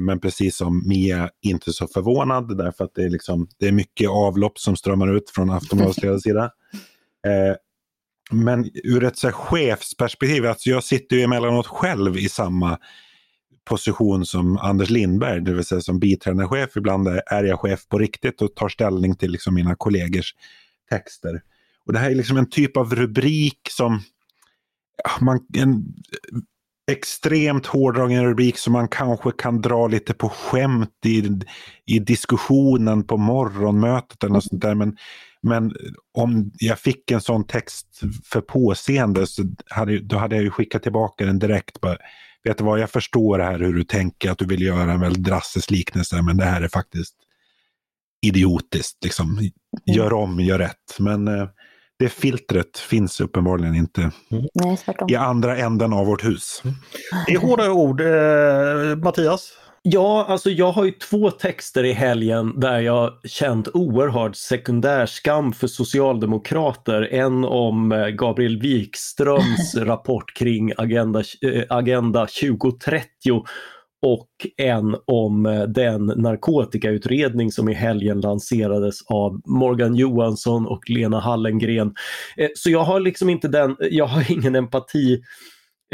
[0.00, 4.08] men precis som Mia, inte så förvånad därför att det är, liksom, det är mycket
[4.08, 6.44] avlopp som strömmar ut från Aftonbladets ledarsida.
[7.26, 7.56] Eh,
[8.30, 12.78] men ur ett så här, chefsperspektiv, alltså jag sitter ju emellanåt själv i samma
[13.64, 16.76] position som Anders Lindberg, det vill säga som biträdande chef.
[16.76, 20.34] Ibland är jag chef på riktigt och tar ställning till liksom mina kollegors
[20.90, 21.42] texter.
[21.86, 24.00] Och Det här är liksom en typ av rubrik som
[25.20, 25.94] man, en
[26.90, 31.40] extremt hårdragen rubrik som man kanske kan dra lite på skämt i,
[31.86, 34.74] i diskussionen på morgonmötet eller något sånt där.
[34.74, 34.96] Men,
[35.42, 35.72] men
[36.14, 40.82] om jag fick en sån text för påseende så hade, då hade jag ju skickat
[40.82, 41.80] tillbaka den direkt.
[41.80, 41.96] Bara,
[42.46, 45.24] Vet du vad, jag förstår här hur du tänker, att du vill göra en väldigt
[45.24, 47.14] drastisk liknelse, men det här är faktiskt
[48.22, 49.04] idiotiskt.
[49.04, 49.50] Liksom.
[49.86, 50.98] Gör om, gör rätt.
[50.98, 51.48] Men eh,
[51.98, 54.44] det filtret finns uppenbarligen inte mm.
[54.54, 54.78] Nej,
[55.08, 56.62] i andra änden av vårt hus.
[57.26, 58.00] Det är hårda ord.
[58.00, 59.52] Eh, Mattias?
[59.88, 65.66] Ja, alltså jag har ju två texter i helgen där jag känt oerhörd sekundärskam för
[65.66, 67.08] socialdemokrater.
[67.12, 73.44] En om eh, Gabriel Wikströms rapport kring Agenda, äh, Agenda 2030
[74.06, 81.20] och en om eh, den narkotikautredning som i helgen lanserades av Morgan Johansson och Lena
[81.20, 81.94] Hallengren.
[82.36, 85.22] Eh, så jag har liksom inte den, jag har ingen empati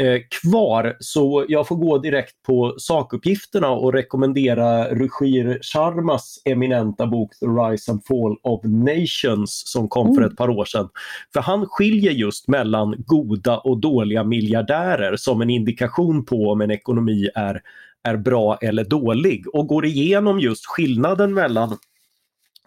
[0.01, 7.39] eh, kvar så jag får gå direkt på sakuppgifterna och rekommendera Ruchir Sharmas eminenta bok
[7.39, 10.15] The Rise and Fall of Nations som kom mm.
[10.15, 10.89] för ett par år sedan.
[11.33, 16.71] För han skiljer just mellan goda och dåliga miljardärer som en indikation på om en
[16.71, 17.61] ekonomi är
[18.03, 21.77] är bra eller dålig och går igenom just skillnaden mellan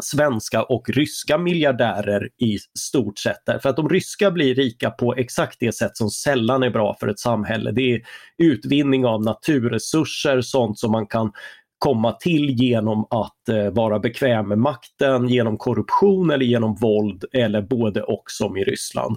[0.02, 3.46] svenska och ryska miljardärer i stort sett.
[3.46, 7.08] Därför att de ryska blir rika på exakt det sätt som sällan är bra för
[7.08, 7.72] ett samhälle.
[7.72, 8.02] Det är
[8.38, 11.32] utvinning av naturresurser, sånt som man kan
[11.78, 17.62] komma till genom att eh, vara bekväm med makten, genom korruption eller genom våld eller
[17.62, 19.16] både och som i Ryssland.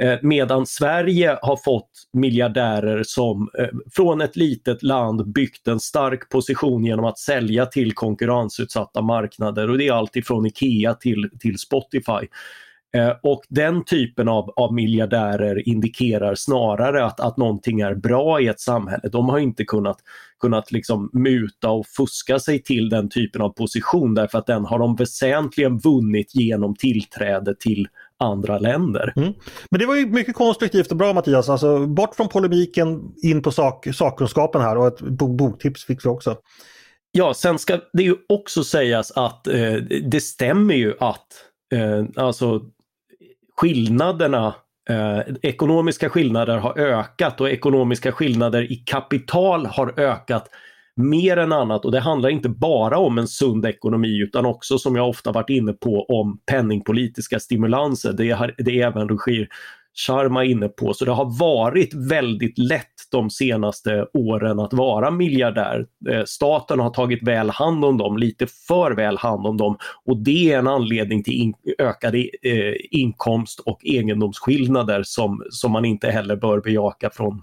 [0.00, 6.28] Eh, medan Sverige har fått miljardärer som eh, från ett litet land byggt en stark
[6.28, 11.58] position genom att sälja till konkurrensutsatta marknader och det är allt ifrån IKEA till, till
[11.58, 12.28] Spotify.
[12.96, 18.48] Eh, och den typen av, av miljardärer indikerar snarare att, att någonting är bra i
[18.48, 19.08] ett samhälle.
[19.08, 19.98] De har inte kunnat,
[20.40, 24.78] kunnat liksom muta och fuska sig till den typen av position därför att den har
[24.78, 27.88] de väsentligen vunnit genom tillträde till
[28.22, 29.12] andra länder.
[29.16, 29.32] Mm.
[29.70, 33.50] Men det var ju mycket konstruktivt och bra Mattias, alltså bort från polemiken in på
[33.50, 36.36] sak, sakkunskapen här och ett boktips fick vi också.
[37.12, 39.74] Ja, sen ska det ju också sägas att eh,
[40.10, 41.26] det stämmer ju att
[41.74, 42.60] eh, alltså
[43.56, 44.54] skillnaderna
[44.90, 50.48] Eh, ekonomiska skillnader har ökat och ekonomiska skillnader i kapital har ökat
[50.96, 54.96] mer än annat och det handlar inte bara om en sund ekonomi utan också som
[54.96, 58.12] jag ofta varit inne på om penningpolitiska stimulanser.
[58.12, 59.48] Det är, det är även Rushir
[59.94, 60.94] Sharma inne på.
[60.94, 65.86] Så det har varit väldigt lätt de senaste åren att vara miljardär.
[66.10, 70.16] Eh, staten har tagit väl hand om dem, lite för väl hand om dem och
[70.16, 76.10] det är en anledning till in ökade eh, inkomst och egendomsskillnader som, som man inte
[76.10, 77.42] heller bör bejaka från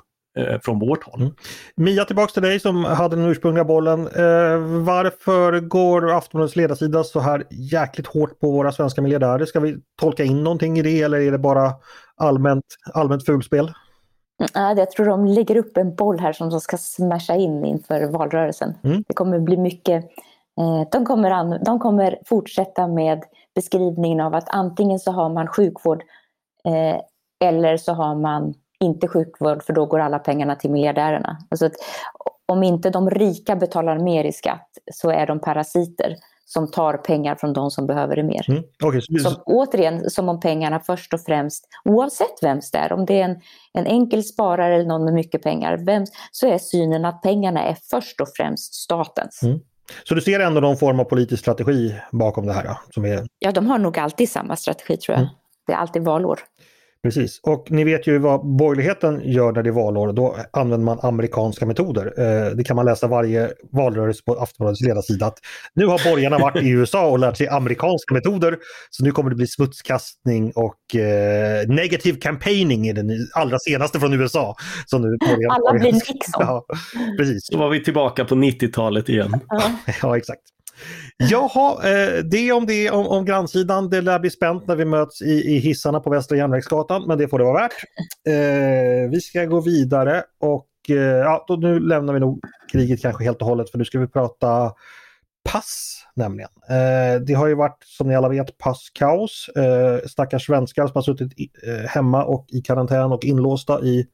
[0.64, 1.22] från vårt håll.
[1.22, 1.34] Mm.
[1.76, 4.00] Mia, tillbaks till dig som hade den ursprungliga bollen.
[4.00, 9.46] Eh, varför går Aftonbladets ledarsida så här jäkligt hårt på våra svenska miljardärer?
[9.46, 11.74] Ska vi tolka in någonting i det eller är det bara
[12.18, 13.72] allmänt, allmänt fulspel?
[14.54, 18.74] Jag tror de lägger upp en boll här som de ska smasha in inför valrörelsen.
[18.84, 19.04] Mm.
[19.08, 20.04] Det kommer bli mycket
[20.60, 23.24] eh, de kommer, de kommer fortsätta med
[23.56, 26.04] beskrivningen av att antingen så har man sjukvård
[26.66, 27.02] eh,
[27.50, 31.38] eller så har man inte sjukvård för då går alla pengarna till miljardärerna.
[31.50, 31.70] Alltså
[32.46, 36.16] om inte de rika betalar mer i skatt så är de parasiter
[36.46, 38.50] som tar pengar från de som behöver det mer.
[38.50, 38.64] Mm.
[38.84, 39.20] Okay, så...
[39.20, 43.26] som, återigen, som om pengarna först och främst, oavsett vems det är, om det är
[43.26, 43.42] en,
[43.74, 47.78] en enkel sparare eller någon med mycket pengar, vem, så är synen att pengarna är
[47.90, 49.44] först och främst statens.
[49.44, 49.60] Mm.
[50.04, 52.64] Så du ser ändå någon form av politisk strategi bakom det här?
[52.64, 53.28] Då, som är...
[53.40, 55.22] Ja, de har nog alltid samma strategi tror jag.
[55.22, 55.34] Mm.
[55.68, 56.40] Det är alltid valår.
[57.04, 60.14] Precis, och ni vet ju vad borgerligheten gör när det är valår.
[60.14, 62.14] Då använder man amerikanska metoder.
[62.18, 65.26] Eh, det kan man läsa varje valrörelse på Aftonbladets ledarsida.
[65.26, 65.38] Att
[65.74, 68.58] nu har borgarna varit i USA och lärt sig amerikanska metoder.
[68.90, 74.14] Så nu kommer det bli smutskastning och eh, negative campaigning i den allra senaste från
[74.14, 74.56] USA.
[74.86, 75.18] Så nu
[75.50, 76.20] Alla blir Nixon.
[76.40, 76.66] Ja,
[77.18, 77.48] precis.
[77.48, 79.40] Så var vi tillbaka på 90-talet igen.
[80.02, 80.42] ja, exakt.
[81.18, 83.90] Jaha, eh, det om det om, om grannsidan.
[83.90, 87.28] Det lär bli spänt när vi möts i, i hissarna på Västra Järnvägsgatan, men det
[87.28, 87.84] får det vara värt.
[88.28, 92.40] Eh, vi ska gå vidare och eh, ja, då, nu lämnar vi nog
[92.72, 94.72] kriget kanske helt och hållet för nu ska vi prata
[95.52, 96.50] pass nämligen.
[96.70, 99.50] Eh, det har ju varit som ni alla vet passkaos.
[99.56, 104.08] Eh, stackars svenskar som har suttit i, eh, hemma och i karantän och inlåsta i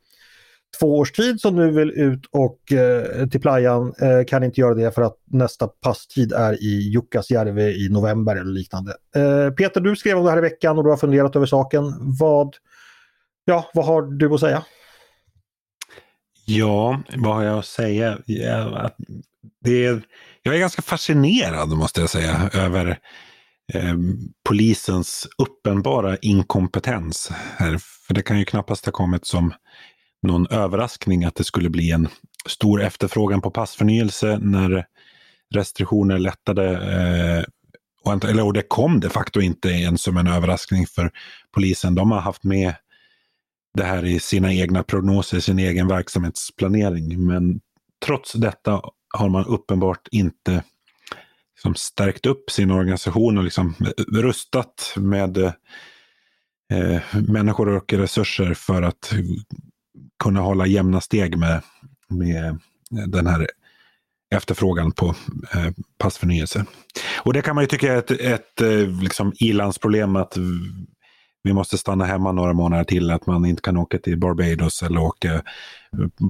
[0.80, 4.74] två års tid som nu vill ut och eh, till playan eh, kan inte göra
[4.74, 8.96] det för att nästa passtid är i Jukkasjärvi i november eller liknande.
[9.16, 11.84] Eh, Peter, du skrev om det här i veckan och du har funderat över saken.
[12.20, 12.56] Vad,
[13.46, 14.64] ja, vad har du att säga?
[16.46, 18.18] Ja, vad har jag att säga?
[18.26, 18.92] Ja,
[19.64, 20.02] det är,
[20.42, 23.00] jag är ganska fascinerad måste jag säga över
[23.74, 23.96] eh,
[24.50, 27.32] polisens uppenbara inkompetens.
[27.58, 27.78] Här.
[28.08, 29.54] För det kan ju knappast ha kommit som
[30.26, 32.08] någon överraskning att det skulle bli en
[32.46, 34.86] stor efterfrågan på passförnyelse när
[35.54, 36.72] restriktioner lättade.
[36.72, 37.44] Eh,
[38.04, 41.12] och, eller, och det kom de facto inte ens som en överraskning för
[41.52, 41.96] polisen.
[41.96, 42.74] De har haft med
[43.74, 47.26] det här i sina egna prognoser, sin egen verksamhetsplanering.
[47.26, 47.60] Men
[48.06, 48.82] trots detta
[49.14, 50.64] har man uppenbart inte
[51.56, 53.76] liksom stärkt upp sin organisation och liksom
[54.12, 59.14] rustat med eh, människor och resurser för att
[60.24, 61.62] kunna hålla jämna steg med,
[62.10, 62.60] med
[63.08, 63.48] den här
[64.36, 65.16] efterfrågan på
[65.54, 66.66] eh, passförnyelse.
[67.24, 70.38] Och det kan man ju tycka är ett, ett eh, liksom ilandsproblem att
[71.46, 75.00] vi måste stanna hemma några månader till, att man inte kan åka till Barbados eller
[75.00, 75.42] åka eh,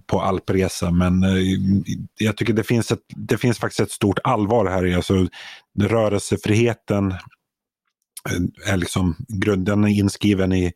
[0.07, 0.91] på alpresa.
[0.91, 1.55] Men eh,
[2.19, 4.95] jag tycker det finns, ett, det finns faktiskt ett stort allvar här.
[4.95, 5.27] Alltså,
[5.79, 10.73] rörelsefriheten eh, är liksom, grunden är inskriven i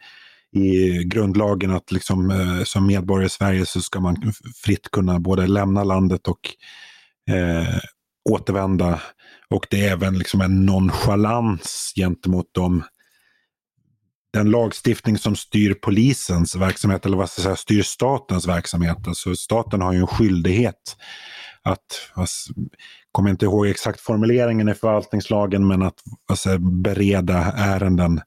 [0.55, 4.33] i grundlagen att liksom, eh, som medborgare i Sverige så ska man
[4.63, 6.39] fritt kunna både lämna landet och
[7.35, 7.79] eh,
[8.29, 9.01] återvända.
[9.49, 12.83] Och det är även liksom en nonchalans gentemot dem
[14.33, 19.07] den lagstiftning som styr polisens verksamhet, eller vad ska jag säga, styr statens verksamhet.
[19.07, 20.95] Alltså staten har ju en skyldighet
[21.63, 22.53] att, alltså,
[23.11, 28.21] kommer inte ihåg exakt formuleringen i förvaltningslagen, men att alltså, bereda ärenden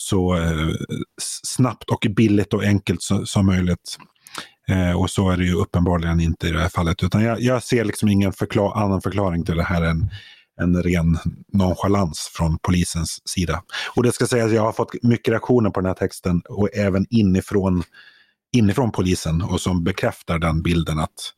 [0.00, 0.68] så eh,
[1.44, 3.98] snabbt och billigt och enkelt så, som möjligt.
[4.68, 7.02] Eh, och så är det ju uppenbarligen inte i det här fallet.
[7.02, 10.10] Utan jag, jag ser liksom ingen förklar annan förklaring till det här än
[10.60, 11.18] en ren
[11.52, 13.62] nonchalans från polisens sida.
[13.96, 16.68] Och det ska sägas att jag har fått mycket reaktioner på den här texten och
[16.74, 17.82] även inifrån,
[18.52, 21.34] inifrån polisen och som bekräftar den bilden att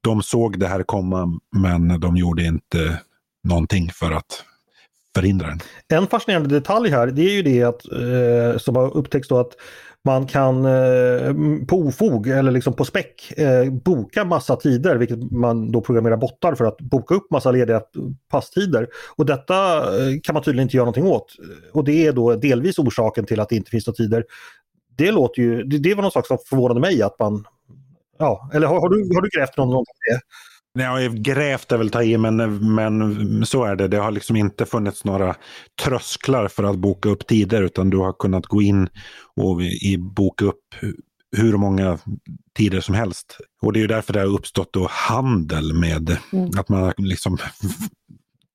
[0.00, 3.00] de såg det här komma men de gjorde inte
[3.44, 4.44] någonting för att
[5.16, 5.60] förhindra den.
[5.88, 9.56] En fascinerande detalj här det är ju det att, eh, som har upptäckts då att
[10.04, 11.34] man kan eh,
[11.68, 16.54] på ofog eller liksom på späck eh, boka massa tider, vilket man då programmerar bottar
[16.54, 17.82] för att boka upp massa lediga
[18.30, 18.88] passtider.
[19.16, 21.36] Och detta eh, kan man tydligen inte göra någonting åt.
[21.72, 24.24] Och det är då delvis orsaken till att det inte finns några tider.
[24.96, 27.44] Det låter ju, det, det var någon sak som förvånade mig att man,
[28.18, 30.20] ja, eller har, har du, har du grävt någon, någonting det?
[30.72, 32.36] Ja, grävt är väl ta i, men,
[32.74, 33.88] men så är det.
[33.88, 35.36] Det har liksom inte funnits några
[35.84, 38.88] trösklar för att boka upp tider, utan du har kunnat gå in
[39.36, 40.74] och i, boka upp
[41.36, 41.98] hur många
[42.56, 43.38] tider som helst.
[43.62, 46.50] Och det är ju därför det har uppstått då handel med mm.
[46.58, 47.38] att man liksom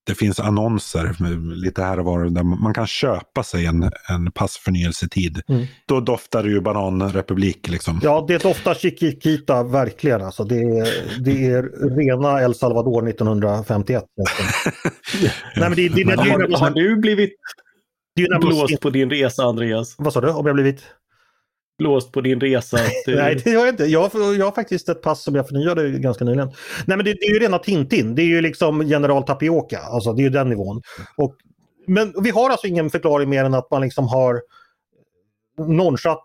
[0.05, 1.15] det finns annonser
[1.55, 5.41] lite här och var där man kan köpa sig en, en passförnyelsetid.
[5.47, 5.65] Mm.
[5.85, 7.69] Då doftar det ju bananrepublik.
[7.69, 7.99] Liksom.
[8.03, 10.21] Ja, det doftar Chiquita verkligen.
[10.21, 10.87] Alltså, det, är,
[11.23, 11.63] det är
[11.97, 14.03] rena El Salvador 1951.
[15.21, 17.33] Nej, men det, det, det, har, har du blivit
[18.41, 19.95] blåst på din resa, Andreas?
[19.97, 20.29] Vad sa du?
[20.29, 20.83] Om jag blivit?
[21.77, 22.77] Blåst på din resa?
[23.05, 23.15] Du...
[23.15, 23.85] Nej, det har jag inte.
[23.85, 26.47] Jag, jag har faktiskt ett pass som jag förnyade ganska nyligen.
[26.85, 28.15] Nej, men det, det är ju rena Tintin.
[28.15, 29.79] Det är ju liksom general Tapioca.
[29.79, 30.81] Alltså det är ju den nivån.
[31.17, 31.35] Och,
[31.87, 34.41] men vi har alltså ingen förklaring mer än att man liksom har
[35.57, 36.23] nonchatt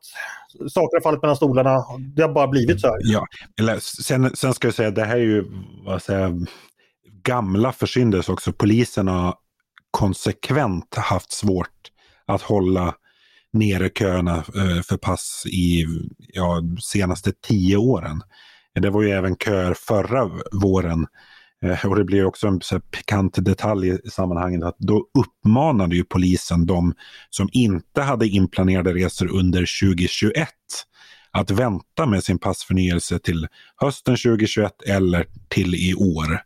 [0.68, 1.84] saker har fallit mellan stolarna.
[2.16, 2.96] Det har bara blivit så här.
[3.00, 3.26] Ja,
[3.58, 5.44] eller sen, sen ska jag säga det här är ju
[5.84, 6.46] vad säger,
[7.22, 8.52] gamla försyndelser också.
[8.52, 9.34] Polisen har
[9.90, 11.90] konsekvent haft svårt
[12.26, 12.94] att hålla
[13.52, 15.86] nere köerna eh, för pass i
[16.18, 18.22] ja, senaste tio åren.
[18.80, 21.06] Det var ju även köer förra våren.
[21.64, 26.04] Eh, och det blir också en så pikant detalj i sammanhanget att då uppmanade ju
[26.04, 26.94] polisen de
[27.30, 30.48] som inte hade inplanerade resor under 2021
[31.30, 36.40] att vänta med sin passförnyelse till hösten 2021 eller till i år.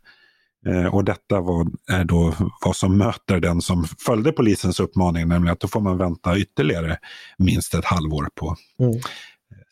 [0.65, 2.33] Eh, och detta var, är då
[2.65, 6.97] vad som möter den som följde polisens uppmaning, nämligen att då får man vänta ytterligare
[7.37, 8.93] minst ett halvår på mm.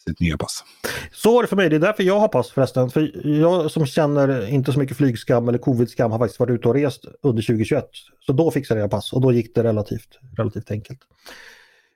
[0.07, 0.63] sitt nya pass.
[1.11, 2.89] Så är det för mig, det är därför jag har pass förresten.
[2.89, 6.73] För jag som känner inte så mycket flygskam eller covidskam har faktiskt varit ute och
[6.73, 7.85] rest under 2021.
[8.19, 10.99] Så då fixade jag pass och då gick det relativt, relativt enkelt.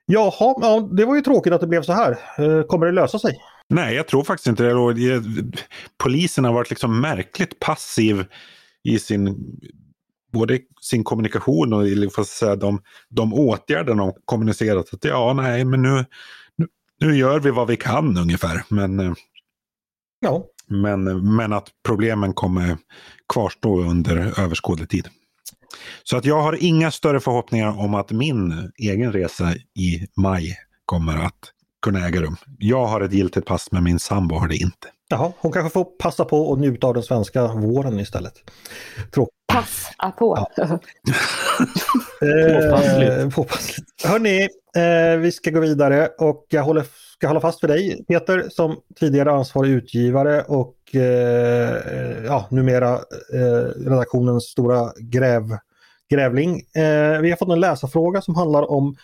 [0.06, 2.18] Jaha, ja, det var ju tråkigt att det blev så här.
[2.38, 3.38] Eh, kommer det lösa sig?
[3.68, 5.32] Nej, jag tror faktiskt inte det.
[5.98, 8.24] Polisen har varit liksom märkligt passiv
[8.84, 9.36] i sin
[10.32, 14.94] både sin kommunikation och fast säga, de, de åtgärder de kommunicerat.
[14.94, 16.04] Att ja, nej, men nu,
[16.56, 16.66] nu,
[17.00, 18.62] nu gör vi vad vi kan ungefär.
[18.68, 19.12] Men, eh,
[20.20, 20.44] ja.
[20.66, 22.78] men, men att problemen kommer
[23.32, 25.08] kvarstå under överskådlig tid.
[26.02, 31.16] Så att jag har inga större förhoppningar om att min egen resa i maj kommer
[31.16, 32.36] att kunna äga rum.
[32.58, 34.88] Jag har ett giltigt pass men min sambo har det inte.
[35.10, 38.34] Jaha, hon kanske får passa på att njuta av den svenska våren istället.
[39.14, 39.34] Tråkigt.
[39.52, 40.48] Passa på!
[40.56, 40.64] Ja.
[42.22, 44.04] eh, påpassligt.
[44.04, 46.84] Hörni, eh, vi ska gå vidare och jag håller,
[47.16, 52.92] ska hålla fast för dig Peter som tidigare ansvarig utgivare och eh, ja, numera
[53.34, 55.58] eh, redaktionens stora gräv,
[56.10, 56.56] grävling.
[56.56, 58.96] Eh, vi har fått en läsarfråga som handlar om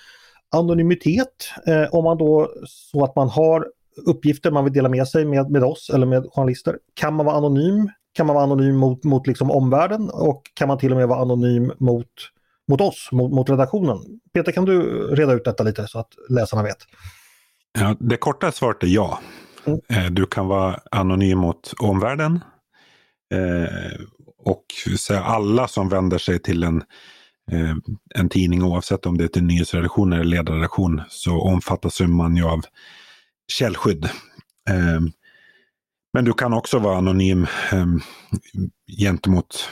[0.51, 1.51] anonymitet.
[1.67, 3.67] Eh, om man då så att man har
[4.07, 6.79] uppgifter man vill dela med sig med, med oss eller med journalister.
[6.95, 7.91] Kan man vara anonym?
[8.13, 11.21] Kan man vara anonym mot, mot liksom omvärlden och kan man till och med vara
[11.21, 12.09] anonym mot,
[12.69, 13.99] mot oss, mot, mot redaktionen?
[14.35, 14.83] Peter, kan du
[15.15, 16.79] reda ut detta lite så att läsarna vet?
[17.79, 19.21] Ja, det korta svaret är ja.
[19.67, 19.81] Mm.
[19.89, 22.41] Eh, du kan vara anonym mot omvärlden.
[23.35, 24.01] Eh,
[24.39, 24.65] och
[25.11, 26.83] alla som vänder sig till en,
[27.53, 27.77] eh,
[28.15, 32.61] en tidning, oavsett om det är till nyhetsredaktion eller ledarredaktion, så omfattas man ju av
[33.49, 34.11] källskydd.
[34.71, 35.13] Ehm,
[36.13, 38.01] men du kan också vara anonym ehm,
[38.99, 39.69] gentemot,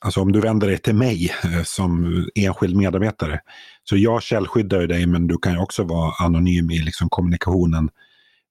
[0.00, 3.40] alltså om du vänder dig till mig eh, som enskild medarbetare.
[3.84, 7.90] Så jag källskyddar dig men du kan också vara anonym i liksom kommunikationen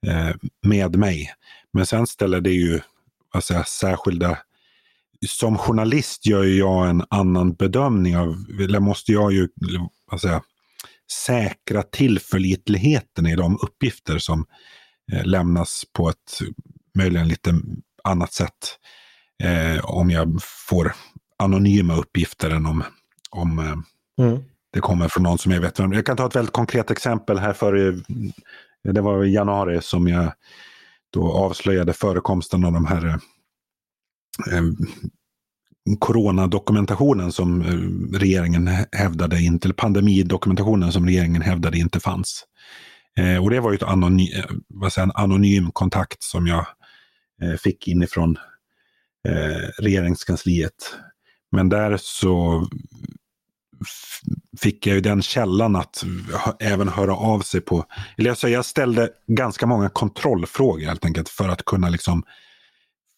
[0.07, 1.33] eh, med mig.
[1.73, 2.79] Men sen ställer det ju
[3.33, 4.37] alltså, särskilda
[5.27, 9.47] som journalist gör jag en annan bedömning av, eller måste jag ju
[10.11, 10.41] vad säger,
[11.11, 14.45] säkra tillförlitligheten i de uppgifter som
[15.11, 16.39] eh, lämnas på ett
[16.97, 17.53] möjligen lite
[18.03, 18.77] annat sätt.
[19.43, 20.93] Eh, om jag får
[21.43, 22.83] anonyma uppgifter än om,
[23.29, 24.43] om eh, mm.
[24.73, 25.93] det kommer från någon som jag vet om.
[25.93, 28.01] Jag kan ta ett väldigt konkret exempel här för
[28.83, 30.33] det var i januari som jag
[31.13, 33.07] då avslöjade förekomsten av de här
[34.51, 34.63] eh,
[35.99, 42.45] coronadokumentationen som eh, regeringen hävdade inte, eller pandemidokumentationen som regeringen hävdade inte fanns.
[43.17, 46.65] Eh, och det var ju ett eh, vad säger, en anonym kontakt som jag
[47.41, 48.37] eh, fick inifrån
[49.27, 50.95] eh, regeringskansliet.
[51.51, 52.67] Men där så
[54.57, 56.03] fick jag ju den källan att
[56.59, 57.85] även höra av sig på,
[58.17, 62.23] eller alltså jag ställde ganska många kontrollfrågor helt enkelt för att kunna liksom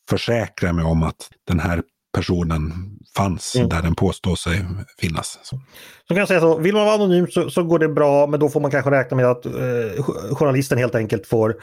[0.09, 2.73] försäkra mig om att den här personen
[3.17, 3.69] fanns mm.
[3.69, 4.65] där den påstår sig
[4.97, 5.39] finnas.
[5.43, 5.59] Så.
[6.07, 8.39] så kan jag säga så, vill man vara anonym så, så, går det bra men
[8.39, 11.55] då får man kanske räkna med att eh, journalisten helt enkelt får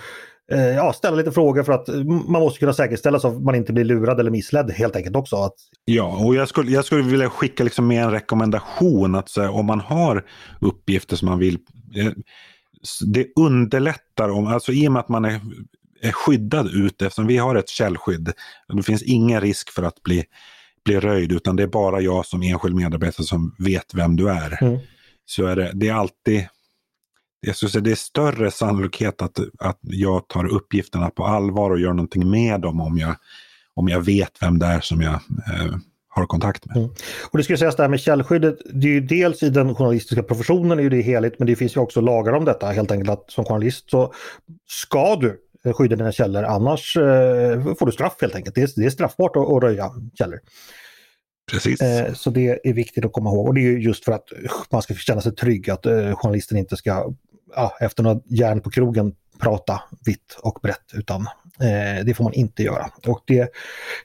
[0.53, 3.73] eh, ja, ställa lite frågor för att man måste kunna säkerställa så att man inte
[3.73, 5.37] blir lurad eller missledd helt enkelt också.
[5.37, 5.55] Att...
[5.85, 9.67] Ja, och jag skulle, jag skulle vilja skicka liksom med en rekommendation att så, om
[9.67, 10.25] man har
[10.61, 11.59] uppgifter som man vill
[11.97, 12.13] eh,
[13.07, 15.41] det underlättar om, alltså i och med att man är,
[16.01, 18.33] är skyddad ute, eftersom vi har ett källskydd.
[18.69, 20.25] Det finns ingen risk för att bli,
[20.85, 24.63] bli röjd utan det är bara jag som enskild medarbetare som vet vem du är.
[24.63, 24.79] Mm.
[25.27, 26.49] Så är det, det är alltid
[27.41, 31.81] jag skulle säga, det är större sannolikhet att, att jag tar uppgifterna på allvar och
[31.81, 33.15] gör någonting med dem om jag,
[33.75, 35.77] om jag vet vem det är som jag eh,
[36.09, 36.77] har kontakt med.
[36.77, 36.91] Mm.
[37.31, 40.23] Och det skulle sägas det här med källskyddet, det är ju dels i den journalistiska
[40.23, 43.31] professionen är det heligt men det finns ju också lagar om detta helt enkelt att
[43.31, 44.13] som journalist så
[44.67, 45.41] ska du
[45.73, 48.55] skydda dina källor annars eh, får du straff helt enkelt.
[48.55, 50.41] Det är, det är straffbart att, att röja källor.
[51.51, 51.81] Precis.
[51.81, 54.29] Eh, så det är viktigt att komma ihåg och det är just för att
[54.71, 57.13] man ska känna sig trygg att eh, journalisten inte ska
[57.55, 61.21] ja, efter några järn på krogen prata vitt och brett utan
[61.61, 62.91] eh, det får man inte göra.
[63.07, 63.53] Och det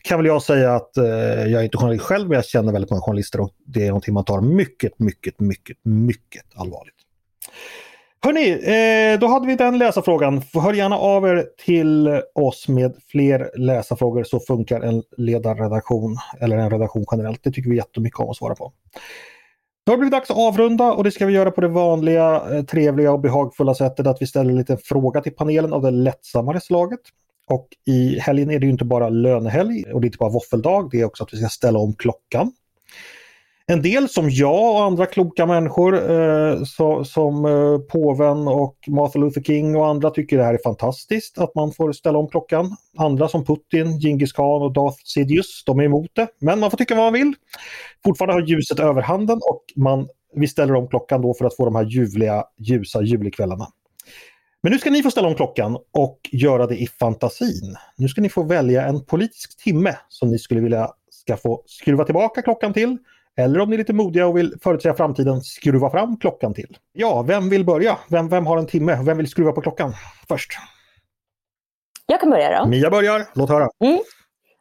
[0.04, 2.92] kan väl jag säga att eh, jag är inte journalist själv men jag känner väldigt
[2.92, 6.96] många journalister och det är någonting man tar mycket, mycket, mycket, mycket allvarligt.
[8.26, 10.42] Hörni, eh, då hade vi den läsarfrågan.
[10.54, 16.70] Hör gärna av er till oss med fler läsarfrågor så funkar en ledarredaktion eller en
[16.70, 17.44] redaktion generellt.
[17.44, 18.74] Det tycker vi jättemycket om att svara på.
[19.86, 22.44] Då har det blivit dags att avrunda och det ska vi göra på det vanliga
[22.52, 25.92] eh, trevliga och behagfulla sättet att vi ställer en liten fråga till panelen av det
[25.92, 27.02] lättsammare slaget.
[27.48, 30.90] Och i helgen är det ju inte bara lönehelg och det är inte bara våffeldag,
[30.92, 32.52] det är också att vi ska ställa om klockan.
[33.66, 39.22] En del som jag och andra kloka människor eh, så, som eh, påven och Martin
[39.22, 42.76] Luther King och andra tycker det här är fantastiskt att man får ställa om klockan.
[42.98, 46.28] Andra som Putin, Genghis khan och Darth Sidious, de är emot det.
[46.40, 47.34] Men man får tycka vad man vill.
[48.06, 51.76] Fortfarande har ljuset överhanden och man, vi ställer om klockan då för att få de
[51.76, 53.68] här ljuvliga, ljusa julikvällarna.
[54.64, 57.76] Men nu ska ni få ställa om klockan och göra det i fantasin.
[57.98, 62.04] Nu ska ni få välja en politisk timme som ni skulle vilja ska få skruva
[62.04, 62.98] tillbaka klockan till
[63.38, 66.78] eller om ni är lite modiga och vill förutsäga framtiden, skruva fram klockan till.
[66.94, 67.98] Ja, vem vill börja?
[68.10, 69.00] Vem, vem har en timme?
[69.04, 69.94] Vem vill skruva på klockan
[70.28, 70.52] först?
[72.06, 72.68] Jag kan börja då.
[72.70, 73.70] Mia börjar, låt höra.
[73.84, 74.00] Mm.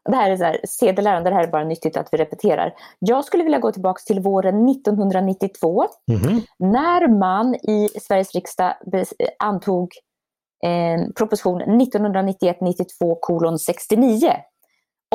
[0.05, 2.75] Det här är så här, sedelärande, det här är bara nyttigt att vi repeterar.
[2.99, 6.41] Jag skulle vilja gå tillbaka till våren 1992 mm.
[6.59, 8.75] när man i Sveriges riksdag
[9.39, 9.93] antog
[10.65, 14.33] eh, proposition 1991-92 kolon 69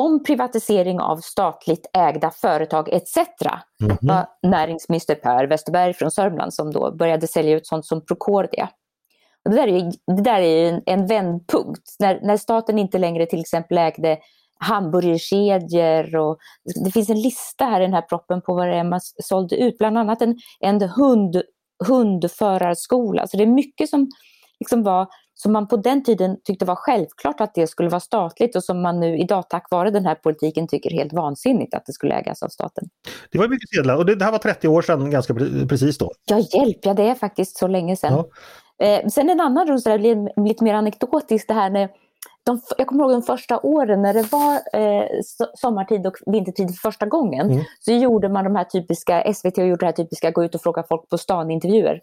[0.00, 3.16] om privatisering av statligt ägda företag etc.
[3.82, 4.26] Mm -hmm.
[4.42, 8.68] näringsminister Per Westerberg från Sörmland som då började sälja ut sånt som Procordia.
[9.44, 13.26] Och det där är, det där är en, en vändpunkt, när, när staten inte längre
[13.26, 14.18] till exempel ägde
[14.60, 16.38] hamburgerkedjor och
[16.84, 19.56] det finns en lista här i den här proppen på vad det är man sålde
[19.56, 21.42] ut, bland annat en, en hund,
[21.88, 23.26] hundförarskola.
[23.26, 24.08] Så det är mycket som
[24.60, 25.06] liksom var
[25.42, 28.82] som man på den tiden tyckte var självklart att det skulle vara statligt och som
[28.82, 32.42] man nu idag tack vare den här politiken tycker helt vansinnigt att det skulle ägas
[32.42, 32.84] av staten.
[33.30, 35.34] Det var mycket sedlar och det, det här var 30 år sedan ganska
[35.68, 36.12] precis då.
[36.24, 38.24] Ja hjälp, ja det är faktiskt så länge sedan.
[38.78, 38.86] Ja.
[38.86, 39.96] Eh, sen en annan då,
[40.42, 41.88] lite mer anekdotisk det här när
[42.44, 45.08] de, jag kommer ihåg de första åren när det var eh,
[45.54, 47.50] sommartid och vintertid för första gången.
[47.50, 47.64] Mm.
[47.80, 50.84] Så gjorde man de här typiska, SVT gjorde det här typiska gå ut och fråga
[50.88, 52.00] folk på stan intervjuer.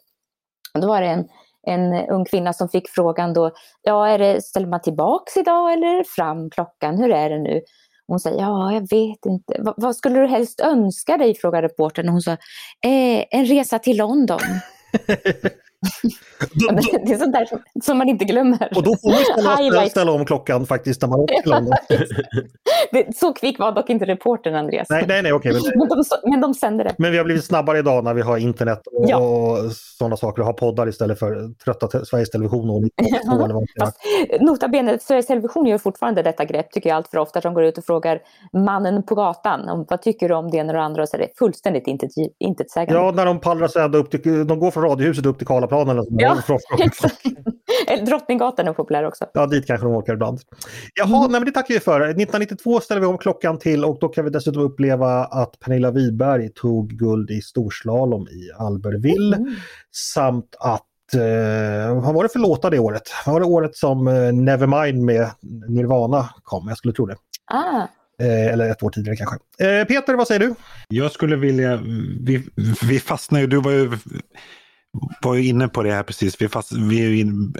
[0.73, 1.27] Och då var det en
[1.65, 3.51] en ung kvinna som fick frågan då,
[3.81, 6.97] ja, är det, ställer man tillbaks idag eller fram klockan?
[6.97, 7.61] Hur är det nu?
[8.07, 9.53] Hon säger, ja, jag vet inte.
[9.65, 11.35] V vad skulle du helst önska dig?
[11.35, 12.07] frågade reportern.
[12.07, 14.39] Och hon sa, eh, en resa till London.
[17.05, 18.71] det är sånt där som, som, man inte glömmer.
[18.75, 21.73] Och då får man ställa, ställa om klockan faktiskt när man åker till London.
[22.91, 24.89] det, så kvick var dock inte reportern Andreas.
[24.89, 25.33] Nej, nej, nej.
[25.33, 25.61] Okay, men...
[25.75, 26.95] men, de, men de sänder det.
[26.97, 29.17] Men vi har blivit snabbare idag när vi har internet och, ja.
[29.17, 32.69] och sådana saker och har poddar istället för trötta Sveriges Television.
[32.69, 32.83] Och
[33.79, 33.97] Fast,
[34.39, 37.39] nota bene, Sveriges Television gör fortfarande detta grepp tycker jag allt för ofta.
[37.39, 38.19] De går ut och frågar
[38.53, 41.17] mannen på gatan om vad tycker du om det ena och det andra och så
[41.17, 41.87] är det fullständigt
[42.39, 43.01] intetsägande.
[43.01, 45.74] Ja, när de pallrar sig ända upp till, de går från Radiohuset upp till Karlaplan
[45.81, 46.59] eller så.
[46.77, 46.85] Ja.
[48.05, 49.25] Drottninggatan är populär också.
[49.33, 50.39] Ja, dit kanske de åker ibland.
[50.93, 51.31] Jaha, mm.
[51.31, 52.01] nej, men det tackar vi för.
[52.01, 56.49] 1992 ställer vi om klockan till och då kan vi dessutom uppleva att Pernilla Wiberg
[56.49, 59.37] tog guld i storslalom i Albertville.
[59.37, 59.55] Mm.
[59.91, 63.03] Samt att eh, vad var det för låtar det året?
[63.25, 65.29] Vad var det året som eh, Nevermind med
[65.67, 66.67] Nirvana kom?
[66.67, 67.15] Jag skulle tro det.
[67.53, 67.87] Ah.
[68.19, 69.35] Eh, eller ett år tidigare kanske.
[69.59, 70.55] Eh, Peter, vad säger du?
[70.87, 71.79] Jag skulle vilja,
[72.21, 72.49] vi,
[72.87, 73.91] vi fastnar ju, du var ju
[75.21, 76.41] var ju inne på det här precis.
[76.41, 77.05] Vi, fast, vi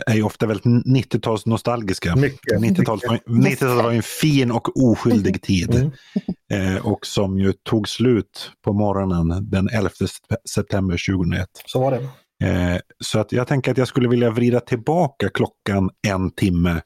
[0.08, 2.14] är, ju, ofta väldigt 90-tals nostalgiska.
[2.14, 5.76] 90-talet var, 90 var en fin och oskyldig tid.
[5.76, 5.92] Mm.
[6.52, 9.90] Eh, och som ju tog slut på morgonen den 11
[10.50, 11.48] september 2001.
[11.66, 12.10] Så var det.
[12.44, 16.82] Eh, så att jag tänker att jag skulle vilja vrida tillbaka klockan en timme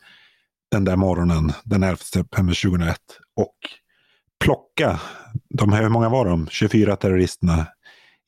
[0.72, 2.98] den där morgonen den 11 september 2001
[3.36, 3.56] och
[4.44, 5.00] plocka
[5.50, 6.48] de här, hur många var de?
[6.50, 7.68] 24 terroristerna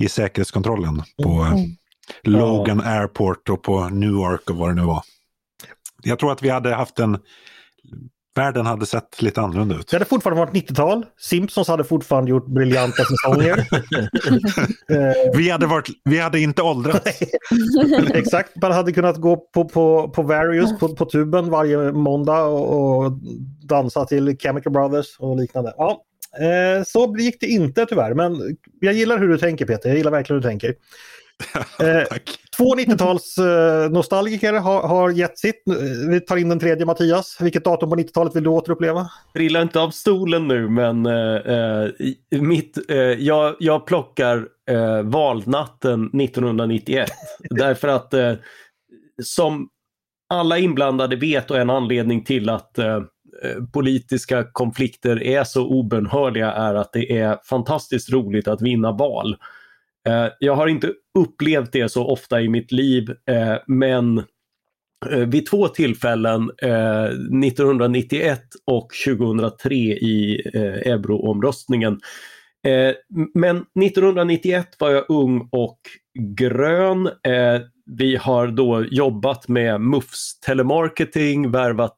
[0.03, 1.76] i säkerhetskontrollen på mm.
[2.23, 2.91] Logan ja.
[2.91, 5.03] Airport och på Newark och vad det nu var.
[6.03, 7.19] Jag tror att vi hade haft en
[8.35, 9.87] Världen hade sett lite annorlunda ut.
[9.87, 11.05] Det hade fortfarande varit 90-tal.
[11.19, 13.67] Simpsons hade fortfarande gjort briljanta säsonger.
[15.37, 17.21] vi, hade varit, vi hade inte åldrats.
[18.13, 23.03] Exakt, man hade kunnat gå på, på, på Various på, på tuben varje måndag och,
[23.03, 23.11] och
[23.63, 25.73] dansa till Chemical Brothers och liknande.
[25.77, 26.03] Ja,
[26.39, 29.89] eh, så gick det inte tyvärr, men jag gillar hur du tänker Peter.
[29.89, 30.75] Jag gillar verkligen hur du tänker.
[31.79, 32.03] Eh,
[32.57, 35.63] två 90-tals eh, nostalgiker har, har gett sitt.
[36.09, 37.37] Vi tar in den tredje Mattias.
[37.39, 39.09] Vilket datum på 90-talet vill du återuppleva?
[39.33, 46.05] Trilla inte av stolen nu men eh, eh mitt, eh, jag, jag plockar eh, valnatten
[46.21, 47.09] 1991.
[47.49, 48.33] därför att eh,
[49.23, 49.69] som
[50.29, 52.79] alla inblandade vet och en anledning till att
[53.73, 59.37] politiska konflikter är så obönhörliga är att det är fantastiskt roligt att vinna val.
[60.07, 64.17] Eh, jag har inte upplevt det så ofta i mitt liv eh, men
[65.09, 70.41] eh, vid två tillfällen, 1991 och 2003 i
[70.85, 71.99] euroomröstningen.
[73.33, 75.79] Men 1991 var jag ung och
[76.19, 77.09] grön.
[77.85, 81.95] Vi har då jobbat med MUFs telemarketing, värvat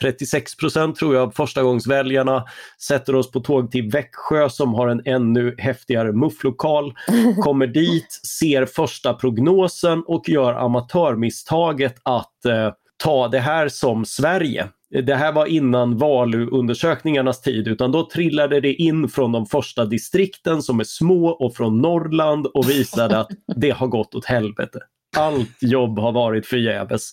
[0.00, 2.44] 36 procent tror jag förstagångsväljarna
[2.82, 6.94] sätter oss på tåg till Växjö som har en ännu häftigare mufflokal.
[7.42, 14.68] Kommer dit, ser första prognosen och gör amatörmisstaget att eh, ta det här som Sverige.
[14.90, 20.62] Det här var innan valundersökningarnas tid utan då trillade det in från de första distrikten
[20.62, 24.78] som är små och från Norrland och visade att det har gått åt helvete.
[25.16, 27.12] Allt jobb har varit förgäves.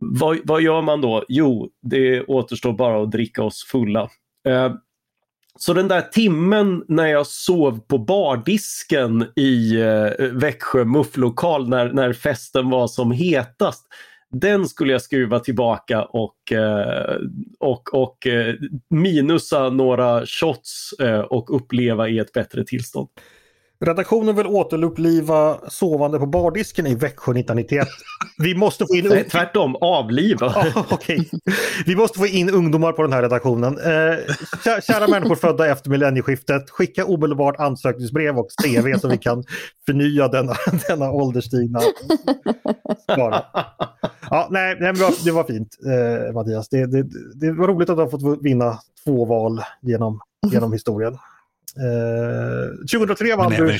[0.00, 1.24] Vad, vad gör man då?
[1.28, 4.08] Jo, det återstår bara att dricka oss fulla.
[4.48, 4.72] Eh,
[5.58, 12.12] så den där timmen när jag sov på bardisken i eh, Växjö mufflokal när, när
[12.12, 13.86] festen var som hetast.
[14.30, 17.16] Den skulle jag skruva tillbaka och, eh,
[17.58, 18.54] och, och eh,
[18.90, 23.08] minusa några shots eh, och uppleva i ett bättre tillstånd.
[23.84, 27.88] Redaktionen vill återuppliva sovande på bardisken i Växjö 1991.
[28.38, 29.08] Vi måste få in...
[29.08, 30.46] Nej, tvärtom, avliva.
[30.46, 31.24] ah, okay.
[31.86, 33.78] Vi måste få in ungdomar på den här redaktionen.
[33.78, 34.18] Eh,
[34.80, 39.44] kära människor födda efter millennieskiftet, skicka omedelbart ansökningsbrev och CV så vi kan
[39.86, 40.54] förnya denna,
[40.88, 41.80] denna ålderstigna
[43.12, 43.44] skara.
[44.30, 46.68] Ja, nej, nej det, var, det var fint eh, Mattias.
[46.68, 50.20] Det, det, det var roligt att du har fått vinna två val genom,
[50.52, 51.18] genom historien.
[51.76, 53.78] Eh, 2003 vann, du,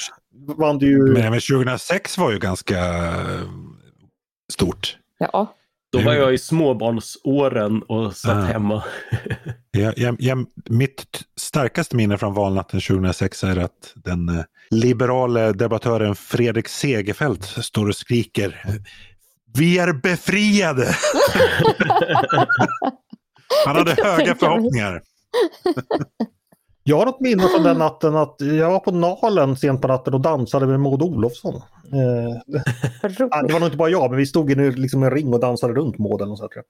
[0.57, 1.13] vann du ju...
[1.13, 3.49] Men även 2006 var ju ganska eh,
[4.53, 4.99] stort.
[5.19, 5.55] Ja.
[5.93, 8.41] Då var jag i småbarnsåren och satt ah.
[8.41, 8.85] hemma.
[9.71, 16.15] jag, jag, jag, mitt starkaste minne från valnatten 2006 är att den eh, liberala debattören
[16.15, 18.63] Fredrik Segerfeldt står och skriker
[19.57, 20.95] Vi är befriade!
[23.67, 25.03] Han hade höga förhoppningar.
[26.91, 30.15] Jag har något minne från den natten att jag var på Nalen sent på natten
[30.15, 31.55] och dansade med Maud Olofsson.
[31.93, 32.59] Eh,
[33.47, 35.75] det var nog inte bara jag, men vi stod i liksom en ring och dansade
[35.75, 36.23] runt Maud.
[36.23, 36.65] Och så, tror jag.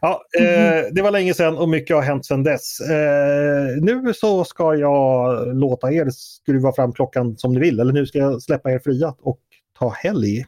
[0.00, 2.80] Ja, eh, det var länge sedan och mycket har hänt sedan dess.
[2.80, 8.06] Eh, nu så ska jag låta er skruva fram klockan som ni vill, eller nu
[8.06, 9.40] ska jag släppa er fria och
[9.78, 10.44] ta helg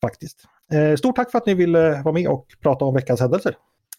[0.00, 0.38] faktiskt.
[0.72, 3.54] Eh, stort tack för att ni ville vara med och prata om veckans händelser.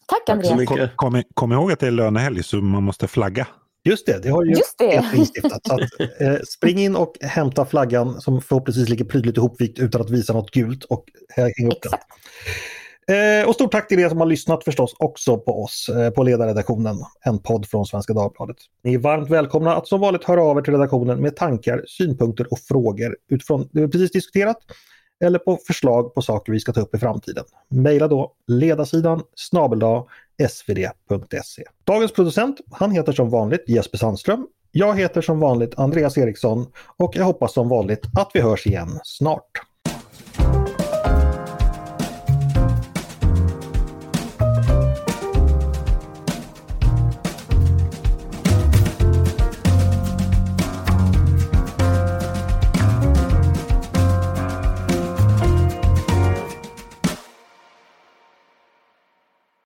[0.06, 0.68] Tack Andreas.
[0.68, 3.46] Kom, kom, kom ihåg att det är lönehelg så man måste flagga.
[3.84, 5.04] Just det, det har ju Just det.
[5.14, 5.66] instiftat.
[5.66, 5.80] Så att,
[6.20, 10.50] eh, spring in och hämta flaggan som förhoppningsvis ligger prydligt ihopvikt utan att visa något
[10.50, 11.04] gult och
[11.36, 11.92] häng upp den.
[13.10, 16.22] Eh, och stort tack till er som har lyssnat förstås också på oss eh, på
[16.22, 18.56] ledarredaktionen, en podd från Svenska Dagbladet.
[18.84, 22.46] Ni är varmt välkomna att som vanligt höra av er till redaktionen med tankar, synpunkter
[22.52, 24.58] och frågor utifrån det vi precis diskuterat
[25.24, 27.44] eller på förslag på saker vi ska ta upp i framtiden.
[27.68, 30.06] Maila då ledarsidan snabeldag
[30.48, 31.62] svd.se.
[31.84, 34.46] Dagens producent, han heter som vanligt Jesper Sandström.
[34.72, 36.66] Jag heter som vanligt Andreas Eriksson
[36.96, 39.69] och jag hoppas som vanligt att vi hörs igen snart.